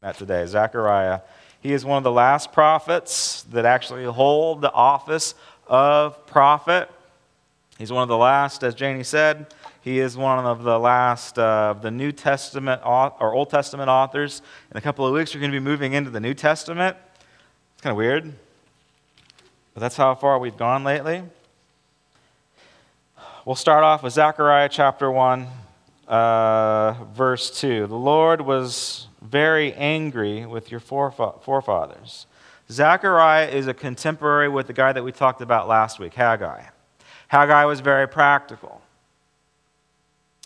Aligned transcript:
that 0.00 0.16
today. 0.16 0.46
Zechariah. 0.46 1.22
He 1.60 1.72
is 1.72 1.84
one 1.84 1.98
of 1.98 2.04
the 2.04 2.12
last 2.12 2.52
prophets 2.52 3.42
that 3.50 3.64
actually 3.64 4.04
hold 4.04 4.60
the 4.60 4.72
office 4.72 5.34
of 5.66 6.24
prophet. 6.26 6.88
He's 7.78 7.90
one 7.90 8.04
of 8.04 8.08
the 8.08 8.16
last, 8.16 8.62
as 8.62 8.76
Janie 8.76 9.02
said, 9.02 9.52
he 9.80 9.98
is 9.98 10.16
one 10.16 10.44
of 10.46 10.62
the 10.62 10.78
last 10.78 11.36
of 11.36 11.82
the 11.82 11.90
New 11.90 12.12
Testament 12.12 12.80
or 12.84 13.34
Old 13.34 13.50
Testament 13.50 13.88
authors. 13.88 14.40
In 14.70 14.76
a 14.76 14.80
couple 14.80 15.04
of 15.04 15.12
weeks, 15.12 15.34
we're 15.34 15.40
going 15.40 15.50
to 15.50 15.56
be 15.56 15.64
moving 15.64 15.94
into 15.94 16.10
the 16.10 16.20
New 16.20 16.34
Testament. 16.34 16.96
It's 17.74 17.82
kind 17.82 17.90
of 17.90 17.96
weird, 17.96 18.32
but 19.74 19.80
that's 19.80 19.96
how 19.96 20.14
far 20.14 20.38
we've 20.38 20.56
gone 20.56 20.84
lately. 20.84 21.24
We'll 23.44 23.56
start 23.56 23.82
off 23.82 24.04
with 24.04 24.12
Zechariah 24.12 24.68
chapter 24.68 25.10
1, 25.10 25.48
uh, 26.06 26.94
verse 27.14 27.58
2. 27.58 27.88
The 27.88 27.96
Lord 27.96 28.42
was 28.42 29.07
very 29.20 29.72
angry 29.74 30.46
with 30.46 30.70
your 30.70 30.80
forefathers. 30.80 32.26
Zechariah 32.70 33.48
is 33.48 33.66
a 33.66 33.74
contemporary 33.74 34.48
with 34.48 34.66
the 34.66 34.72
guy 34.72 34.92
that 34.92 35.02
we 35.02 35.12
talked 35.12 35.40
about 35.40 35.68
last 35.68 35.98
week, 35.98 36.14
Haggai. 36.14 36.64
Haggai 37.28 37.64
was 37.64 37.80
very 37.80 38.06
practical. 38.06 38.80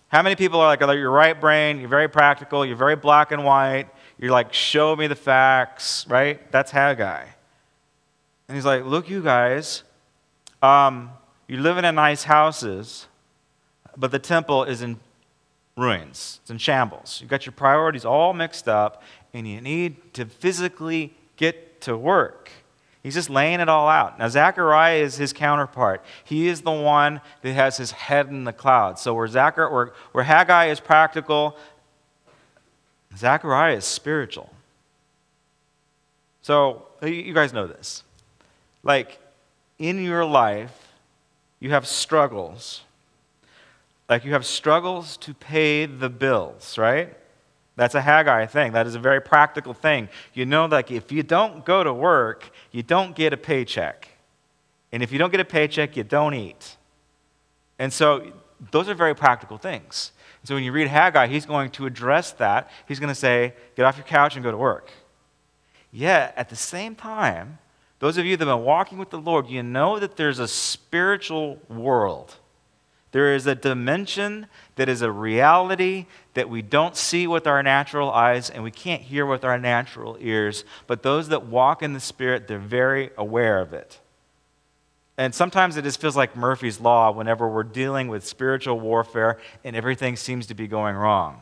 How 0.09 0.23
many 0.23 0.37
people 0.37 0.61
are 0.61 0.67
like, 0.67 0.81
you're 0.81 1.11
right 1.11 1.41
brain, 1.41 1.81
you're 1.81 1.89
very 1.89 2.09
practical, 2.09 2.67
you're 2.67 2.77
very 2.77 2.97
black 2.97 3.33
and 3.33 3.45
white, 3.45 3.89
you're 4.19 4.31
like, 4.31 4.53
show 4.53 4.95
me 4.95 5.07
the 5.07 5.17
facts, 5.17 6.07
right? 6.09 6.51
That's 6.53 6.71
Haggai. 6.71 7.25
And 8.49 8.57
he's 8.57 8.67
like, 8.67 8.85
look, 8.85 9.09
you 9.09 9.23
guys, 9.23 9.85
um, 10.63 11.11
you 11.49 11.57
live 11.57 11.79
in 11.79 11.95
nice 11.95 12.25
houses, 12.25 13.07
but 13.97 14.11
the 14.11 14.19
temple 14.19 14.65
is 14.65 14.83
in 14.83 15.01
ruins, 15.77 16.41
it's 16.43 16.51
in 16.51 16.59
shambles. 16.59 17.19
You've 17.21 17.31
got 17.31 17.47
your 17.47 17.53
priorities 17.53 18.05
all 18.05 18.35
mixed 18.35 18.69
up, 18.69 19.03
and 19.33 19.49
you 19.49 19.61
need 19.61 20.15
to 20.15 20.27
physically 20.27 21.15
get 21.37 21.81
to 21.83 21.97
work. 21.97 22.51
He's 23.03 23.15
just 23.15 23.31
laying 23.31 23.59
it 23.59 23.69
all 23.69 23.89
out. 23.89 24.19
Now, 24.19 24.29
Zechariah 24.29 25.03
is 25.03 25.17
his 25.17 25.33
counterpart. 25.33 26.05
He 26.23 26.47
is 26.47 26.63
the 26.63 26.71
one 26.71 27.21
that 27.43 27.53
has 27.53 27.77
his 27.77 27.91
head 27.91 28.29
in 28.29 28.45
the 28.45 28.53
clouds. 28.53 29.03
So, 29.03 29.13
where, 29.15 29.27
Zachar, 29.27 29.69
where, 29.71 29.93
where 30.13 30.23
Haggai 30.23 30.67
is 30.67 30.79
practical, 30.79 31.57
Zechariah 33.17 33.77
is 33.77 33.85
spiritual. 33.85 34.53
So, 36.43 36.87
you 37.03 37.35
guys 37.35 37.53
know 37.53 37.67
this. 37.67 38.05
Like, 38.85 39.19
in 39.79 40.03
your 40.03 40.25
life, 40.25 40.93
you 41.59 41.71
have 41.71 41.89
struggles. 41.89 42.83
Like, 44.09 44.25
you 44.25 44.33
have 44.33 44.45
struggles 44.45 45.17
to 45.19 45.33
pay 45.33 45.87
the 45.87 46.11
bills, 46.11 46.77
right? 46.77 47.17
That's 47.77 47.95
a 47.95 48.01
Haggai 48.01 48.47
thing. 48.47 48.73
That 48.73 48.87
is 48.87 48.95
a 48.95 48.99
very 48.99 49.21
practical 49.21 49.73
thing. 49.73 50.09
You 50.35 50.45
know, 50.45 50.67
like 50.67 50.91
if 50.91 51.11
you 51.11 51.23
don't 51.23 51.65
go 51.65 51.83
to 51.83 51.93
work, 51.93 52.51
you 52.71 52.83
don't 52.83 53.17
get 53.17 53.33
a 53.33 53.37
paycheck. 53.37 54.09
And 54.93 55.03
if 55.03 55.11
you 55.11 55.19
don't 55.19 55.31
get 55.31 55.41
a 55.41 55.45
paycheck, 55.45 55.97
you 55.97 56.05
don't 56.05 56.35
eat. 56.35 56.77
And 57.79 57.93
so 57.93 58.31
those 58.71 58.89
are 58.89 58.95
very 58.95 59.15
practical 59.15 59.57
things. 59.57 60.13
So 60.45 60.55
when 60.55 60.65
you 60.65 60.73
read 60.73 60.89
Haggai, 60.89 61.29
he's 61.29 61.47
going 61.47 61.71
to 61.71 61.87
address 61.87 62.33
that. 62.33 62.71
He's 62.87 62.99
going 62.99 63.09
to 63.09 63.15
say, 63.15 63.55
get 63.77 63.87
off 63.87 63.97
your 63.97 64.05
couch 64.05 64.35
and 64.35 64.45
go 64.45 64.51
to 64.51 64.57
work. 64.57 64.91
Yet, 65.91 66.35
at 66.37 66.49
the 66.49 66.57
same 66.57 66.95
time, 66.95 67.59
those 68.01 68.19
of 68.19 68.27
you 68.27 68.37
that 68.37 68.47
have 68.47 68.59
been 68.59 68.65
walking 68.65 68.99
with 68.99 69.11
the 69.11 69.19
Lord, 69.19 69.49
you 69.49 69.63
know 69.63 69.99
that 69.99 70.17
there's 70.17 70.41
a 70.41 70.49
spiritual 70.49 71.59
world 71.69 72.35
there 73.13 73.35
is 73.35 73.47
a 73.47 73.55
dimension 73.55 74.47
that 74.77 74.89
is 74.89 75.03
a 75.03 75.11
reality 75.11 76.07
that 76.35 76.49
we 76.49 76.63
don't 76.63 76.97
see 76.97 77.27
with 77.27 77.47
our 77.47 77.63
natural 77.63 78.11
eyes 78.11 78.51
and 78.51 78.65
we 78.65 78.71
can't 78.71 79.03
hear 79.03 79.25
with 79.27 79.45
our 79.45 79.59
natural 79.59 80.17
ears. 80.19 80.65
But 80.87 81.03
those 81.03 81.29
that 81.29 81.47
walk 81.47 81.83
in 81.83 81.93
the 81.93 82.01
Spirit, 82.01 82.49
they're 82.49 82.59
very 82.59 83.11
aware 83.17 83.61
of 83.61 83.75
it. 83.75 84.01
And 85.19 85.35
sometimes 85.35 85.77
it 85.77 85.83
just 85.83 86.01
feels 86.01 86.17
like 86.17 86.37
Murphy's 86.37 86.81
Law 86.81 87.13
whenever 87.13 87.47
we're 87.47 87.65
dealing 87.65 88.09
with 88.09 88.27
spiritual 88.27 88.81
warfare 88.81 89.39
and 89.63 89.77
everything 89.77 90.17
seems 90.17 90.47
to 90.47 90.55
be 90.55 90.67
going 90.67 90.97
wrong. 90.97 91.41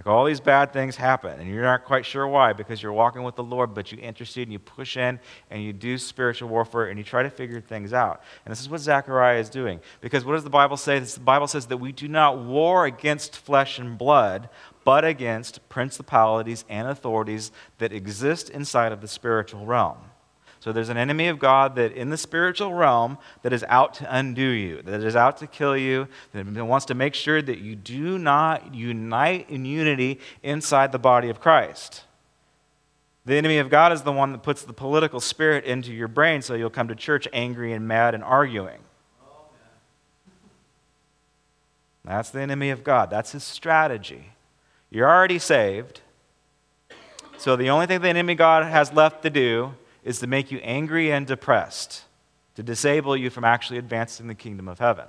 Like 0.00 0.06
all 0.06 0.24
these 0.24 0.40
bad 0.40 0.72
things 0.72 0.96
happen, 0.96 1.38
and 1.38 1.46
you're 1.46 1.62
not 1.62 1.84
quite 1.84 2.06
sure 2.06 2.26
why 2.26 2.54
because 2.54 2.82
you're 2.82 2.90
walking 2.90 3.22
with 3.22 3.36
the 3.36 3.42
Lord, 3.42 3.74
but 3.74 3.92
you 3.92 3.98
intercede 3.98 4.44
and 4.44 4.52
you 4.52 4.58
push 4.58 4.96
in 4.96 5.20
and 5.50 5.62
you 5.62 5.74
do 5.74 5.98
spiritual 5.98 6.48
warfare 6.48 6.86
and 6.86 6.98
you 6.98 7.04
try 7.04 7.22
to 7.22 7.28
figure 7.28 7.60
things 7.60 7.92
out. 7.92 8.22
And 8.46 8.50
this 8.50 8.62
is 8.62 8.70
what 8.70 8.80
Zechariah 8.80 9.38
is 9.38 9.50
doing. 9.50 9.78
Because 10.00 10.24
what 10.24 10.32
does 10.32 10.44
the 10.44 10.48
Bible 10.48 10.78
say? 10.78 11.00
The 11.00 11.20
Bible 11.20 11.46
says 11.46 11.66
that 11.66 11.76
we 11.76 11.92
do 11.92 12.08
not 12.08 12.38
war 12.38 12.86
against 12.86 13.36
flesh 13.36 13.78
and 13.78 13.98
blood, 13.98 14.48
but 14.86 15.04
against 15.04 15.68
principalities 15.68 16.64
and 16.70 16.88
authorities 16.88 17.52
that 17.76 17.92
exist 17.92 18.48
inside 18.48 18.92
of 18.92 19.02
the 19.02 19.08
spiritual 19.08 19.66
realm. 19.66 19.98
So 20.60 20.72
there's 20.72 20.90
an 20.90 20.98
enemy 20.98 21.28
of 21.28 21.38
God 21.38 21.74
that 21.76 21.92
in 21.92 22.10
the 22.10 22.18
spiritual 22.18 22.74
realm 22.74 23.16
that 23.42 23.52
is 23.52 23.64
out 23.66 23.94
to 23.94 24.14
undo 24.14 24.42
you, 24.42 24.82
that 24.82 25.02
is 25.02 25.16
out 25.16 25.38
to 25.38 25.46
kill 25.46 25.74
you, 25.74 26.06
that 26.34 26.46
wants 26.66 26.84
to 26.86 26.94
make 26.94 27.14
sure 27.14 27.40
that 27.40 27.60
you 27.60 27.74
do 27.74 28.18
not 28.18 28.74
unite 28.74 29.48
in 29.48 29.64
unity 29.64 30.20
inside 30.42 30.92
the 30.92 30.98
body 30.98 31.30
of 31.30 31.40
Christ. 31.40 32.02
The 33.24 33.36
enemy 33.36 33.56
of 33.56 33.70
God 33.70 33.90
is 33.92 34.02
the 34.02 34.12
one 34.12 34.32
that 34.32 34.42
puts 34.42 34.62
the 34.62 34.74
political 34.74 35.18
spirit 35.18 35.64
into 35.64 35.92
your 35.92 36.08
brain 36.08 36.42
so 36.42 36.54
you'll 36.54 36.68
come 36.68 36.88
to 36.88 36.94
church 36.94 37.26
angry 37.32 37.72
and 37.72 37.88
mad 37.88 38.14
and 38.14 38.22
arguing. 38.22 38.80
That's 42.04 42.30
the 42.30 42.40
enemy 42.40 42.68
of 42.68 42.84
God. 42.84 43.08
That's 43.08 43.32
his 43.32 43.44
strategy. 43.44 44.32
You're 44.90 45.08
already 45.08 45.38
saved. 45.38 46.00
So 47.38 47.56
the 47.56 47.70
only 47.70 47.86
thing 47.86 48.02
the 48.02 48.08
enemy 48.08 48.32
of 48.32 48.38
God 48.38 48.66
has 48.66 48.92
left 48.92 49.22
to 49.22 49.30
do 49.30 49.74
is 50.10 50.18
to 50.18 50.26
make 50.26 50.50
you 50.50 50.58
angry 50.58 51.12
and 51.12 51.24
depressed, 51.24 52.02
to 52.56 52.64
disable 52.64 53.16
you 53.16 53.30
from 53.30 53.44
actually 53.44 53.78
advancing 53.78 54.26
the 54.26 54.34
kingdom 54.34 54.66
of 54.66 54.80
heaven. 54.80 55.06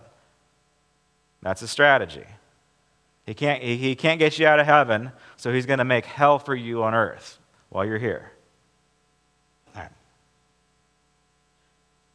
That's 1.41 1.63
a 1.63 1.67
strategy. 1.67 2.25
He 3.25 3.34
can't, 3.34 3.63
he 3.63 3.95
can't 3.95 4.19
get 4.19 4.38
you 4.38 4.45
out 4.45 4.59
of 4.59 4.67
heaven, 4.67 5.12
so 5.38 5.51
he's 5.51 5.66
going 5.66 5.79
to 5.79 5.85
make 5.85 6.06
hell 6.06 6.38
for 6.38 6.53
you 6.53 6.84
on 6.84 6.94
earth 6.94 7.39
while 7.69 7.84
you're 7.84 7.97
here. 7.97 8.31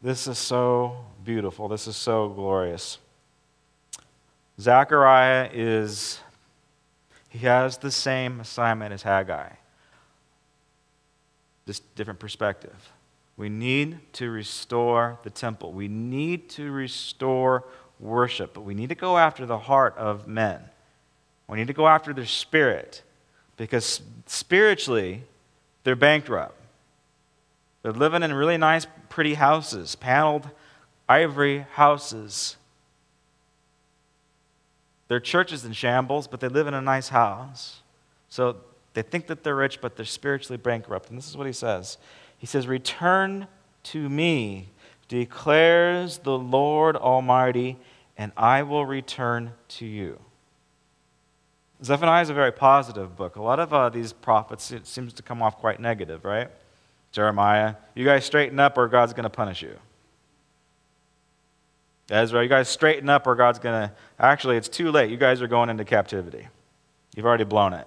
This 0.00 0.28
is 0.28 0.38
so 0.38 1.04
beautiful. 1.24 1.66
This 1.66 1.88
is 1.88 1.97
so 1.97 2.28
glorious. 2.28 2.98
Zechariah 4.60 5.50
is, 5.53 6.20
he 7.28 7.41
has 7.41 7.78
the 7.78 7.91
same 7.91 8.38
assignment 8.38 8.92
as 8.92 9.03
Haggai 9.03 9.48
this 11.66 11.81
different 11.94 12.21
perspective. 12.21 12.93
We 13.37 13.49
need 13.49 13.99
to 14.15 14.31
restore 14.31 15.19
the 15.22 15.31
temple. 15.31 15.72
We 15.72 15.88
need 15.88 16.49
to 16.50 16.71
restore 16.71 17.65
worship, 18.00 18.54
but 18.54 18.62
we 18.62 18.75
need 18.75 18.88
to 18.88 18.94
go 18.94 19.19
after 19.19 19.44
the 19.44 19.59
heart 19.59 19.97
of 19.99 20.27
men. 20.27 20.60
We 21.49 21.59
need 21.59 21.66
to 21.66 21.72
go 21.72 21.87
after 21.87 22.12
their 22.12 22.27
spirit 22.27 23.03
because 23.56 24.00
spiritually, 24.27 25.22
they're 25.84 25.97
bankrupt. 25.97 26.54
They're 27.83 27.93
living 27.93 28.22
in 28.22 28.33
really 28.33 28.56
nice, 28.56 28.87
pretty 29.09 29.34
houses, 29.34 29.94
paneled 29.94 30.50
ivory 31.09 31.66
houses. 31.72 32.56
Their 35.09 35.21
church 35.21 35.53
is 35.53 35.65
in 35.65 35.72
shambles, 35.72 36.27
but 36.27 36.41
they 36.41 36.48
live 36.48 36.66
in 36.66 36.75
a 36.75 36.81
nice 36.81 37.10
house. 37.10 37.81
So 38.28 38.56
they 38.97 39.03
think 39.03 39.27
that 39.27 39.45
they're 39.45 39.55
rich, 39.55 39.83
but 39.83 39.95
they're 39.95 40.07
spiritually 40.07 40.57
bankrupt. 40.57 41.11
And 41.11 41.19
this 41.19 41.29
is 41.29 41.37
what 41.37 41.47
he 41.47 41.53
says 41.53 41.99
He 42.39 42.47
says, 42.47 42.67
Return 42.67 43.47
to 43.84 44.09
me, 44.09 44.71
declares 45.07 46.19
the 46.19 46.39
Lord 46.39 46.97
Almighty, 46.97 47.77
and 48.17 48.33
I 48.39 48.62
will 48.62 48.87
return 48.87 49.53
to 49.69 49.84
you. 49.84 50.19
Zephaniah 51.84 52.22
is 52.22 52.31
a 52.31 52.34
very 52.34 52.53
positive 52.53 53.16
book. 53.16 53.37
A 53.37 53.43
lot 53.43 53.60
of 53.60 53.75
uh, 53.75 53.91
these 53.91 54.15
prophets, 54.15 54.71
it 54.71 54.87
seems 54.87 55.13
to 55.13 55.22
come 55.22 55.42
off 55.42 55.59
quite 55.59 55.78
negative, 55.78 56.25
right? 56.25 56.49
Jeremiah, 57.13 57.75
you 57.95 58.07
guys 58.07 58.25
straighten 58.25 58.59
up 58.59 58.78
or 58.78 58.89
God's 58.89 59.13
going 59.13 59.25
to 59.25 59.31
punish 59.31 59.60
you. 59.60 59.77
Ezra, 62.09 62.42
you 62.42 62.49
guys 62.49 62.71
straighten 62.71 63.10
up 63.10 63.27
or 63.27 63.34
God's 63.34 63.59
going 63.59 63.89
to. 63.89 63.95
Actually, 64.19 64.57
it's 64.57 64.71
too 64.71 64.91
late. 64.91 65.10
You 65.10 65.19
guys 65.19 65.42
are 65.42 65.49
going 65.49 65.69
into 65.69 65.84
captivity. 65.84 66.49
You've 67.15 67.27
already 67.27 67.45
blown 67.45 67.75
it. 67.75 67.87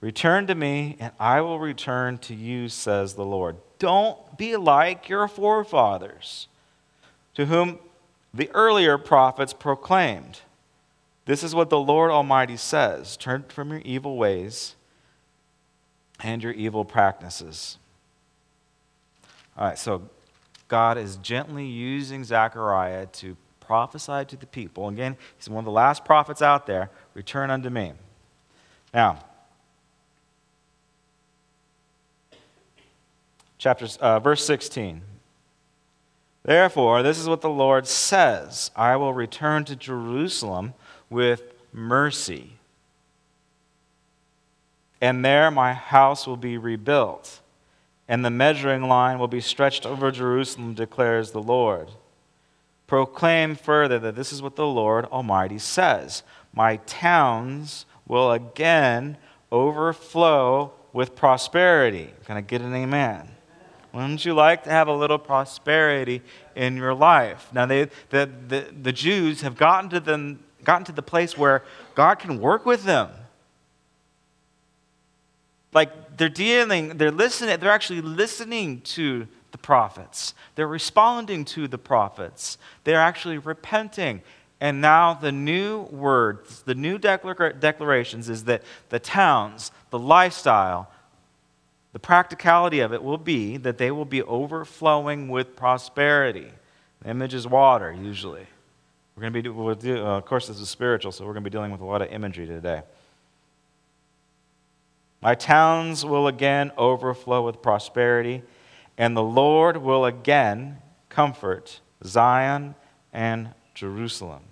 Return 0.00 0.46
to 0.46 0.54
me, 0.54 0.96
and 1.00 1.12
I 1.18 1.40
will 1.40 1.58
return 1.58 2.18
to 2.18 2.34
you, 2.34 2.68
says 2.68 3.14
the 3.14 3.24
Lord. 3.24 3.56
Don't 3.78 4.36
be 4.36 4.56
like 4.56 5.08
your 5.08 5.26
forefathers, 5.26 6.48
to 7.34 7.46
whom 7.46 7.78
the 8.32 8.50
earlier 8.50 8.98
prophets 8.98 9.52
proclaimed. 9.52 10.40
This 11.24 11.42
is 11.42 11.54
what 11.54 11.70
the 11.70 11.80
Lord 11.80 12.10
Almighty 12.10 12.56
says 12.56 13.16
Turn 13.16 13.44
from 13.48 13.70
your 13.70 13.80
evil 13.80 14.16
ways 14.16 14.76
and 16.20 16.42
your 16.42 16.52
evil 16.52 16.84
practices. 16.84 17.78
All 19.56 19.68
right, 19.68 19.78
so 19.78 20.08
God 20.68 20.98
is 20.98 21.16
gently 21.16 21.66
using 21.66 22.24
Zechariah 22.24 23.06
to 23.06 23.36
prophesy 23.60 24.24
to 24.26 24.36
the 24.36 24.46
people. 24.46 24.88
Again, 24.88 25.16
he's 25.36 25.48
one 25.48 25.60
of 25.60 25.64
the 25.64 25.70
last 25.70 26.04
prophets 26.04 26.42
out 26.42 26.66
there. 26.66 26.90
Return 27.14 27.50
unto 27.50 27.70
me. 27.70 27.92
Now, 28.94 29.24
chapter, 33.58 33.86
uh, 34.00 34.20
verse 34.20 34.44
16. 34.44 35.02
Therefore, 36.42 37.02
this 37.02 37.18
is 37.18 37.28
what 37.28 37.40
the 37.40 37.50
Lord 37.50 37.86
says 37.86 38.70
I 38.76 38.96
will 38.96 39.12
return 39.12 39.64
to 39.64 39.76
Jerusalem 39.76 40.74
with 41.10 41.42
mercy, 41.72 42.52
and 45.00 45.24
there 45.24 45.50
my 45.50 45.72
house 45.72 46.26
will 46.26 46.36
be 46.36 46.56
rebuilt, 46.56 47.40
and 48.08 48.24
the 48.24 48.30
measuring 48.30 48.84
line 48.84 49.18
will 49.18 49.28
be 49.28 49.40
stretched 49.40 49.84
over 49.84 50.10
Jerusalem, 50.10 50.74
declares 50.74 51.32
the 51.32 51.42
Lord. 51.42 51.90
Proclaim 52.86 53.56
further 53.56 53.98
that 53.98 54.14
this 54.14 54.32
is 54.32 54.40
what 54.40 54.54
the 54.54 54.66
Lord 54.66 55.06
Almighty 55.06 55.58
says 55.58 56.22
My 56.52 56.76
towns 56.76 57.84
will 58.06 58.30
again 58.30 59.16
overflow 59.50 60.72
with 60.92 61.16
prosperity. 61.16 62.10
Can 62.24 62.36
I 62.36 62.40
get 62.40 62.62
an 62.62 62.74
amen? 62.74 63.35
Wouldn't 63.96 64.26
you 64.26 64.34
like 64.34 64.64
to 64.64 64.70
have 64.70 64.88
a 64.88 64.92
little 64.94 65.18
prosperity 65.18 66.20
in 66.54 66.76
your 66.76 66.92
life? 66.92 67.48
Now, 67.50 67.64
they, 67.64 67.84
the, 68.10 68.30
the, 68.46 68.66
the 68.82 68.92
Jews 68.92 69.40
have 69.40 69.56
gotten 69.56 69.88
to, 69.88 70.00
them, 70.00 70.44
gotten 70.64 70.84
to 70.84 70.92
the 70.92 71.00
place 71.00 71.38
where 71.38 71.62
God 71.94 72.16
can 72.16 72.38
work 72.38 72.66
with 72.66 72.84
them. 72.84 73.08
Like 75.72 76.18
they're 76.18 76.28
dealing, 76.28 76.98
they're 76.98 77.10
listening, 77.10 77.58
they're 77.58 77.70
actually 77.70 78.02
listening 78.02 78.82
to 78.82 79.26
the 79.52 79.58
prophets. 79.58 80.34
They're 80.56 80.68
responding 80.68 81.46
to 81.46 81.66
the 81.66 81.78
prophets. 81.78 82.58
They're 82.84 83.00
actually 83.00 83.38
repenting. 83.38 84.20
And 84.60 84.82
now 84.82 85.14
the 85.14 85.32
new 85.32 85.84
words, 85.84 86.64
the 86.64 86.74
new 86.74 86.98
declarations 86.98 88.28
is 88.28 88.44
that 88.44 88.62
the 88.90 88.98
towns, 88.98 89.70
the 89.88 89.98
lifestyle, 89.98 90.90
the 91.96 92.00
practicality 92.00 92.80
of 92.80 92.92
it 92.92 93.02
will 93.02 93.16
be 93.16 93.56
that 93.56 93.78
they 93.78 93.90
will 93.90 94.04
be 94.04 94.20
overflowing 94.20 95.30
with 95.30 95.56
prosperity. 95.56 96.50
The 97.00 97.08
image 97.08 97.32
is 97.32 97.46
water, 97.46 97.90
usually. 97.90 98.46
We're 99.16 99.22
going 99.22 99.32
to 99.32 99.42
be, 99.42 99.48
we'll 99.48 99.74
do, 99.74 100.04
uh, 100.04 100.18
of 100.18 100.26
course, 100.26 100.46
this 100.46 100.60
is 100.60 100.68
spiritual, 100.68 101.10
so 101.10 101.24
we're 101.24 101.32
going 101.32 101.44
to 101.44 101.48
be 101.48 101.54
dealing 101.54 101.72
with 101.72 101.80
a 101.80 101.86
lot 101.86 102.02
of 102.02 102.12
imagery 102.12 102.46
today. 102.46 102.82
My 105.22 105.34
towns 105.34 106.04
will 106.04 106.28
again 106.28 106.70
overflow 106.76 107.42
with 107.46 107.62
prosperity, 107.62 108.42
and 108.98 109.16
the 109.16 109.22
Lord 109.22 109.78
will 109.78 110.04
again 110.04 110.76
comfort 111.08 111.80
Zion 112.04 112.74
and 113.10 113.54
Jerusalem. 113.72 114.42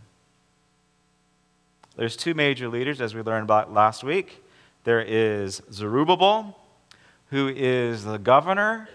There's 1.95 2.17
two 2.17 2.33
major 2.33 2.69
leaders, 2.69 3.03
as 3.03 3.15
we 3.15 3.21
learned 3.21 3.45
about 3.45 3.71
last 3.71 4.03
week. 4.03 4.43
There 4.85 5.03
is 5.03 5.61
Zerubbabel, 5.71 6.59
who 7.31 7.49
is 7.49 8.05
the 8.05 8.19
governor. 8.19 8.89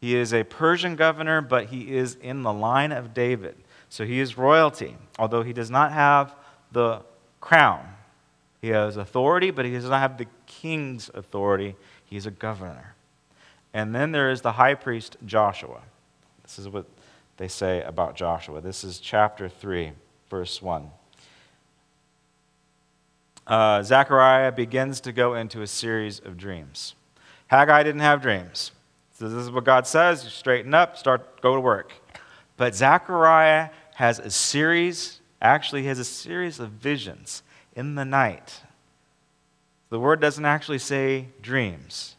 He 0.00 0.16
is 0.16 0.32
a 0.32 0.44
Persian 0.44 0.96
governor, 0.96 1.40
but 1.40 1.66
he 1.66 1.96
is 1.96 2.16
in 2.16 2.42
the 2.42 2.52
line 2.52 2.92
of 2.92 3.12
David. 3.14 3.56
So 3.88 4.04
he 4.04 4.20
is 4.20 4.38
royalty, 4.38 4.96
although 5.18 5.42
he 5.42 5.52
does 5.52 5.70
not 5.70 5.92
have 5.92 6.34
the 6.72 7.02
crown. 7.40 7.86
He 8.62 8.68
has 8.68 8.96
authority, 8.96 9.50
but 9.50 9.64
he 9.64 9.72
does 9.72 9.88
not 9.88 10.00
have 10.00 10.18
the 10.18 10.26
king's 10.46 11.10
authority. 11.14 11.76
He's 12.04 12.26
a 12.26 12.30
governor. 12.30 12.94
And 13.72 13.94
then 13.94 14.12
there 14.12 14.30
is 14.30 14.42
the 14.42 14.52
high 14.52 14.74
priest 14.74 15.16
Joshua. 15.24 15.80
This 16.42 16.58
is 16.58 16.68
what 16.68 16.86
they 17.36 17.48
say 17.48 17.82
about 17.82 18.16
Joshua. 18.16 18.60
This 18.60 18.84
is 18.84 18.98
chapter 18.98 19.48
3, 19.48 19.92
verse 20.28 20.60
1. 20.60 20.90
Uh, 23.46 23.82
Zechariah 23.82 24.52
begins 24.52 25.00
to 25.00 25.12
go 25.12 25.34
into 25.34 25.62
a 25.62 25.66
series 25.66 26.20
of 26.20 26.36
dreams. 26.36 26.94
Haggai 27.50 27.82
didn't 27.82 28.02
have 28.02 28.22
dreams. 28.22 28.70
So 29.18 29.28
this 29.28 29.42
is 29.42 29.50
what 29.50 29.64
God 29.64 29.84
says. 29.84 30.22
You 30.22 30.30
straighten 30.30 30.72
up, 30.72 30.96
start, 30.96 31.40
go 31.42 31.56
to 31.56 31.60
work. 31.60 31.92
But 32.56 32.76
Zechariah 32.76 33.70
has 33.96 34.20
a 34.20 34.30
series, 34.30 35.20
actually 35.42 35.82
has 35.84 35.98
a 35.98 36.04
series 36.04 36.60
of 36.60 36.70
visions 36.70 37.42
in 37.74 37.96
the 37.96 38.04
night. 38.04 38.60
The 39.88 39.98
word 39.98 40.20
doesn't 40.20 40.44
actually 40.44 40.78
say 40.78 41.26
dreams. 41.42 42.14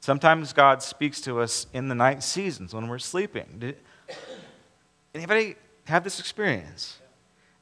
Sometimes 0.00 0.52
God 0.52 0.82
speaks 0.82 1.22
to 1.22 1.40
us 1.40 1.66
in 1.72 1.88
the 1.88 1.94
night 1.94 2.22
seasons 2.22 2.74
when 2.74 2.88
we're 2.88 2.98
sleeping. 2.98 3.46
Did 3.58 3.78
anybody 5.14 5.56
have 5.86 6.04
this 6.04 6.20
experience? 6.20 6.98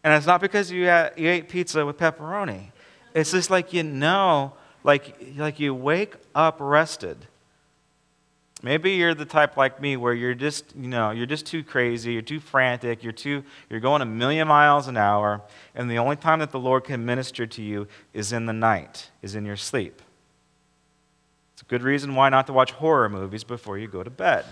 And 0.02 0.12
it's 0.12 0.26
not 0.26 0.40
because 0.40 0.72
you, 0.72 0.82
you 0.82 1.28
ate 1.30 1.48
pizza 1.48 1.86
with 1.86 1.96
pepperoni. 1.96 2.72
It's 3.14 3.30
just 3.30 3.50
like 3.50 3.72
you 3.72 3.84
know 3.84 4.54
like, 4.84 5.16
like 5.36 5.58
you 5.58 5.74
wake 5.74 6.14
up 6.34 6.56
rested. 6.58 7.26
Maybe 8.62 8.92
you're 8.92 9.14
the 9.14 9.26
type 9.26 9.58
like 9.58 9.78
me 9.80 9.98
where 9.98 10.14
you're 10.14 10.34
just, 10.34 10.74
you 10.74 10.88
know, 10.88 11.10
you're 11.10 11.26
just 11.26 11.44
too 11.44 11.62
crazy, 11.62 12.14
you're 12.14 12.22
too 12.22 12.40
frantic, 12.40 13.02
you're 13.02 13.12
too 13.12 13.44
you're 13.68 13.80
going 13.80 14.00
a 14.00 14.06
million 14.06 14.48
miles 14.48 14.88
an 14.88 14.96
hour, 14.96 15.42
and 15.74 15.90
the 15.90 15.98
only 15.98 16.16
time 16.16 16.38
that 16.38 16.50
the 16.50 16.58
Lord 16.58 16.84
can 16.84 17.04
minister 17.04 17.46
to 17.46 17.62
you 17.62 17.86
is 18.14 18.32
in 18.32 18.46
the 18.46 18.54
night, 18.54 19.10
is 19.20 19.34
in 19.34 19.44
your 19.44 19.56
sleep. 19.58 20.00
It's 21.52 21.60
a 21.60 21.66
good 21.66 21.82
reason 21.82 22.14
why 22.14 22.30
not 22.30 22.46
to 22.46 22.54
watch 22.54 22.72
horror 22.72 23.10
movies 23.10 23.44
before 23.44 23.76
you 23.76 23.86
go 23.86 24.02
to 24.02 24.10
bed. 24.10 24.46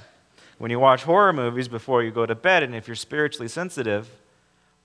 When 0.59 0.71
you 0.71 0.79
watch 0.79 1.05
horror 1.05 1.33
movies 1.33 1.67
before 1.67 2.03
you 2.03 2.11
go 2.11 2.27
to 2.27 2.35
bed, 2.35 2.63
and 2.63 2.75
if 2.75 2.87
you're 2.87 2.95
spiritually 2.95 3.49
sensitive, 3.49 4.11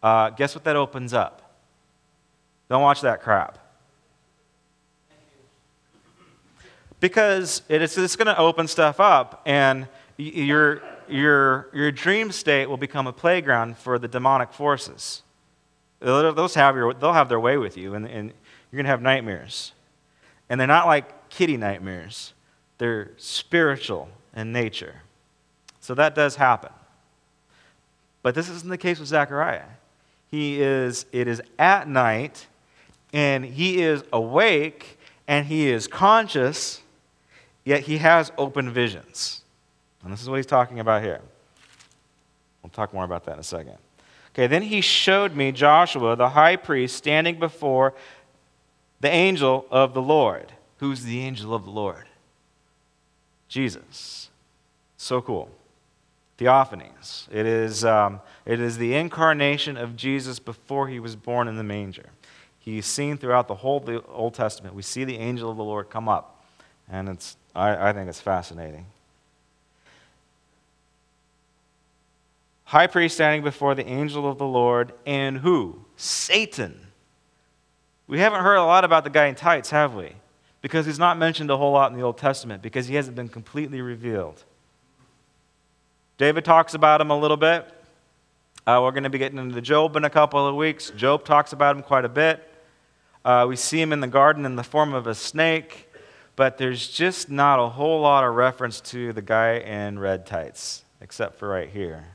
uh, 0.02 0.30
guess 0.30 0.56
what 0.56 0.64
that 0.64 0.78
opens 0.78 1.14
up? 1.14 1.54
Don't 2.70 2.82
watch 2.82 3.02
that 3.02 3.22
crap. 3.22 3.60
Because 7.00 7.62
it's, 7.70 8.16
going 8.16 8.28
to 8.28 8.38
open 8.38 8.68
stuff 8.68 9.00
up 9.00 9.42
and 9.46 9.88
your, 10.18 10.82
your, 11.08 11.70
your 11.74 11.92
dream 11.92 12.32
state 12.32 12.68
will 12.68 12.78
become 12.78 13.08
a 13.08 13.14
playground 13.14 13.78
for 13.78 14.00
the 14.00 14.08
demonic 14.08 14.52
forces. 14.52 15.22
Those 16.00 16.56
have 16.56 16.76
your, 16.76 16.94
they'll 16.94 17.14
have 17.14 17.30
their 17.30 17.40
way 17.40 17.58
with 17.58 17.78
you 17.78 17.94
and, 17.94 18.08
and 18.08 18.34
you're 18.72 18.78
going 18.78 18.86
to 18.86 18.90
have 18.90 19.02
nightmares. 19.02 19.74
And 20.50 20.60
they're 20.60 20.68
not 20.68 20.88
like 20.88 21.30
kitty 21.30 21.58
nightmares. 21.58 22.34
They're 22.78 23.12
spiritual 23.18 24.10
in 24.36 24.52
nature. 24.52 25.02
So 25.82 25.94
that 25.96 26.16
does 26.16 26.36
happen. 26.36 26.72
But 28.22 28.36
this 28.36 28.50
isn't 28.50 28.70
the 28.70 28.78
case 28.78 29.00
with 29.00 29.08
zechariah. 29.08 29.64
He 30.30 30.62
is 30.62 31.06
it 31.12 31.28
is 31.28 31.42
at 31.58 31.88
night 31.88 32.48
and 33.14 33.46
he 33.46 33.82
is 33.82 34.04
awake 34.12 35.00
and 35.28 35.46
he 35.46 35.70
is 35.70 35.88
conscious 35.88 36.82
Yet 37.68 37.82
he 37.82 37.98
has 37.98 38.32
open 38.38 38.72
visions. 38.72 39.42
And 40.02 40.14
this 40.14 40.22
is 40.22 40.30
what 40.30 40.38
he's 40.38 40.46
talking 40.46 40.80
about 40.80 41.04
here. 41.04 41.20
We'll 42.64 42.70
talk 42.70 42.94
more 42.94 43.04
about 43.04 43.26
that 43.26 43.34
in 43.34 43.40
a 43.40 43.44
second. 43.44 43.76
Okay, 44.30 44.48
then 44.48 44.62
he 44.62 44.80
showed 44.80 45.36
me 45.36 45.52
Joshua, 45.52 46.16
the 46.16 46.30
high 46.30 46.56
priest, 46.56 46.96
standing 46.96 47.38
before 47.38 47.94
the 49.02 49.10
angel 49.10 49.66
of 49.70 49.94
the 49.94 50.02
Lord. 50.02 50.54
Who's 50.78 51.04
the 51.04 51.20
angel 51.20 51.54
of 51.54 51.66
the 51.66 51.70
Lord? 51.70 52.06
Jesus. 53.50 54.30
So 54.96 55.22
cool. 55.22 55.50
Theophanies. 56.38 57.28
It 57.30 57.46
is, 57.46 57.84
um, 57.84 58.22
it 58.46 58.62
is 58.62 58.78
the 58.78 58.96
incarnation 58.96 59.76
of 59.76 59.98
Jesus 59.98 60.40
before 60.40 60.88
he 60.88 61.02
was 61.02 61.18
born 61.18 61.50
in 61.50 61.58
the 61.58 61.66
manger. 61.66 62.12
He's 62.58 62.86
seen 62.86 63.18
throughout 63.18 63.50
the 63.50 63.56
whole 63.56 63.82
the 63.82 64.02
Old 64.06 64.36
Testament. 64.36 64.74
We 64.74 64.84
see 64.84 65.04
the 65.04 65.18
angel 65.18 65.52
of 65.52 65.58
the 65.58 65.66
Lord 65.66 65.90
come 65.90 66.08
up, 66.08 66.46
and 66.90 67.10
it's 67.10 67.36
I, 67.58 67.90
I 67.90 67.94
think 67.94 68.08
it's 68.08 68.22
fascinating. 68.22 68.86
High 72.66 72.88
priest 72.88 73.16
standing 73.16 73.44
before 73.44 73.74
the 73.76 73.88
angel 73.88 74.30
of 74.30 74.38
the 74.38 74.46
Lord, 74.46 74.94
and 75.06 75.38
who? 75.38 75.86
Satan. 75.96 76.80
We 78.08 78.20
haven't 78.20 78.44
heard 78.44 78.58
a 78.58 78.64
lot 78.64 78.84
about 78.84 79.04
the 79.04 79.10
guy 79.10 79.26
in 79.26 79.36
tights, 79.36 79.72
have 79.72 79.96
we? 79.96 80.12
Because 80.62 80.86
he's 80.86 81.00
not 81.00 81.18
mentioned 81.18 81.50
a 81.50 81.58
whole 81.58 81.72
lot 81.72 81.92
in 81.92 81.98
the 81.98 82.04
Old 82.04 82.18
Testament, 82.18 82.62
because 82.62 82.88
he 82.88 82.96
hasn't 82.96 83.16
been 83.16 83.30
completely 83.30 83.82
revealed. 83.82 84.44
David 86.18 86.46
talks 86.46 86.74
about 86.74 87.02
him 87.02 87.10
a 87.10 87.18
little 87.18 87.38
bit. 87.38 87.66
Uh, 88.68 88.82
we're 88.84 88.92
going 88.92 89.04
to 89.04 89.10
be 89.10 89.18
getting 89.18 89.40
into 89.40 89.62
Job 89.62 89.96
in 89.96 90.04
a 90.04 90.10
couple 90.10 90.46
of 90.46 90.56
weeks. 90.56 90.92
Job 90.92 91.26
talks 91.26 91.54
about 91.54 91.76
him 91.76 91.82
quite 91.82 92.06
a 92.06 92.10
bit. 92.10 92.44
Uh, 93.24 93.46
we 93.48 93.56
see 93.56 93.82
him 93.82 93.94
in 93.94 94.00
the 94.00 94.08
garden 94.08 94.46
in 94.46 94.56
the 94.56 94.64
form 94.64 94.94
of 94.94 95.08
a 95.08 95.16
snake 95.16 95.87
but 96.38 96.60
there's 96.60 96.88
just 96.88 97.30
not 97.32 97.60
a 97.60 97.68
whole 97.68 98.00
lot 98.02 98.24
of 98.24 98.36
reference 98.36 98.80
to 98.80 99.12
the 99.12 99.24
guy 99.24 99.56
in 99.56 99.98
red 99.98 100.26
tights, 100.26 100.86
except 101.02 101.40
for 101.40 101.50
right 101.50 101.68
here. 101.68 102.06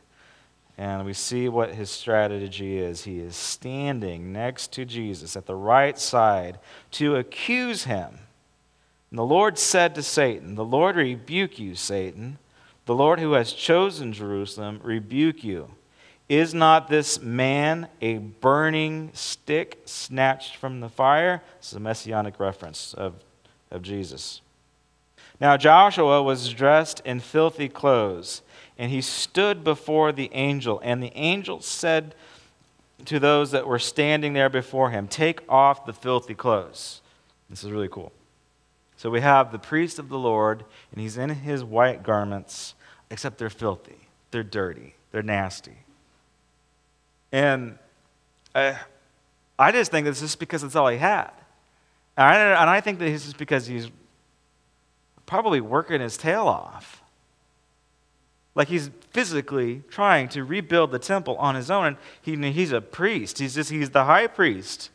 And 0.78 1.04
we 1.04 1.12
see 1.12 1.48
what 1.48 1.74
his 1.74 1.90
strategy 1.90 2.78
is. 2.78 3.02
He 3.02 3.18
is 3.18 3.36
standing 3.36 4.32
next 4.32 4.72
to 4.74 4.84
Jesus 4.84 5.36
at 5.36 5.46
the 5.46 5.56
right 5.56 5.98
side 5.98 6.60
to 6.92 7.16
accuse 7.16 7.84
him. 7.84 8.20
And 9.10 9.18
the 9.18 9.24
Lord 9.24 9.58
said 9.58 9.94
to 9.96 10.02
Satan, 10.02 10.54
The 10.54 10.64
Lord 10.64 10.96
rebuke 10.96 11.58
you, 11.58 11.74
Satan. 11.74 12.38
The 12.86 12.94
Lord 12.94 13.18
who 13.18 13.32
has 13.32 13.52
chosen 13.52 14.12
Jerusalem 14.12 14.80
rebuke 14.84 15.42
you. 15.42 15.72
Is 16.28 16.54
not 16.54 16.88
this 16.88 17.20
man 17.20 17.88
a 18.00 18.18
burning 18.18 19.10
stick 19.14 19.82
snatched 19.84 20.56
from 20.56 20.78
the 20.80 20.88
fire? 20.88 21.42
This 21.58 21.70
is 21.70 21.76
a 21.76 21.80
messianic 21.80 22.38
reference 22.38 22.94
of, 22.94 23.14
of 23.72 23.82
Jesus. 23.82 24.40
Now 25.40 25.56
Joshua 25.56 26.22
was 26.22 26.48
dressed 26.50 27.00
in 27.04 27.18
filthy 27.18 27.68
clothes, 27.68 28.42
and 28.78 28.92
he 28.92 29.00
stood 29.00 29.64
before 29.64 30.12
the 30.12 30.30
angel. 30.32 30.80
And 30.84 31.02
the 31.02 31.12
angel 31.16 31.60
said 31.60 32.14
to 33.06 33.18
those 33.18 33.50
that 33.50 33.66
were 33.66 33.78
standing 33.78 34.34
there 34.34 34.48
before 34.48 34.90
him, 34.90 35.08
Take 35.08 35.40
off 35.48 35.84
the 35.84 35.92
filthy 35.92 36.34
clothes. 36.34 37.00
This 37.50 37.64
is 37.64 37.70
really 37.70 37.88
cool. 37.88 38.12
So 38.96 39.10
we 39.10 39.20
have 39.20 39.50
the 39.50 39.58
priest 39.58 39.98
of 39.98 40.08
the 40.08 40.18
Lord, 40.18 40.64
and 40.92 41.00
he's 41.00 41.18
in 41.18 41.30
his 41.30 41.64
white 41.64 42.04
garments, 42.04 42.74
except 43.10 43.38
they're 43.38 43.50
filthy, 43.50 43.98
they're 44.30 44.44
dirty, 44.44 44.94
they're 45.10 45.22
nasty. 45.22 45.78
And 47.32 47.78
I, 48.54 48.78
I 49.58 49.72
just 49.72 49.90
think 49.90 50.06
this 50.06 50.22
is 50.22 50.36
because 50.36 50.62
it's 50.62 50.76
all 50.76 50.88
he 50.88 50.98
had. 50.98 51.30
And 52.16 52.26
I, 52.26 52.60
and 52.60 52.70
I 52.70 52.80
think 52.80 52.98
that 52.98 53.06
this 53.06 53.26
is 53.26 53.34
because 53.34 53.66
he's 53.66 53.90
probably 55.26 55.60
working 55.60 56.00
his 56.00 56.16
tail 56.16 56.46
off. 56.46 57.02
Like 58.54 58.68
he's 58.68 58.90
physically 59.10 59.82
trying 59.88 60.28
to 60.30 60.44
rebuild 60.44 60.90
the 60.90 60.98
temple 60.98 61.36
on 61.36 61.54
his 61.54 61.70
own. 61.70 61.86
And 61.86 61.96
he, 62.20 62.52
he's 62.52 62.72
a 62.72 62.80
priest. 62.80 63.38
He's 63.38 63.54
just 63.54 63.70
he's 63.70 63.90
the 63.90 64.04
high 64.04 64.26
priest. 64.26 64.90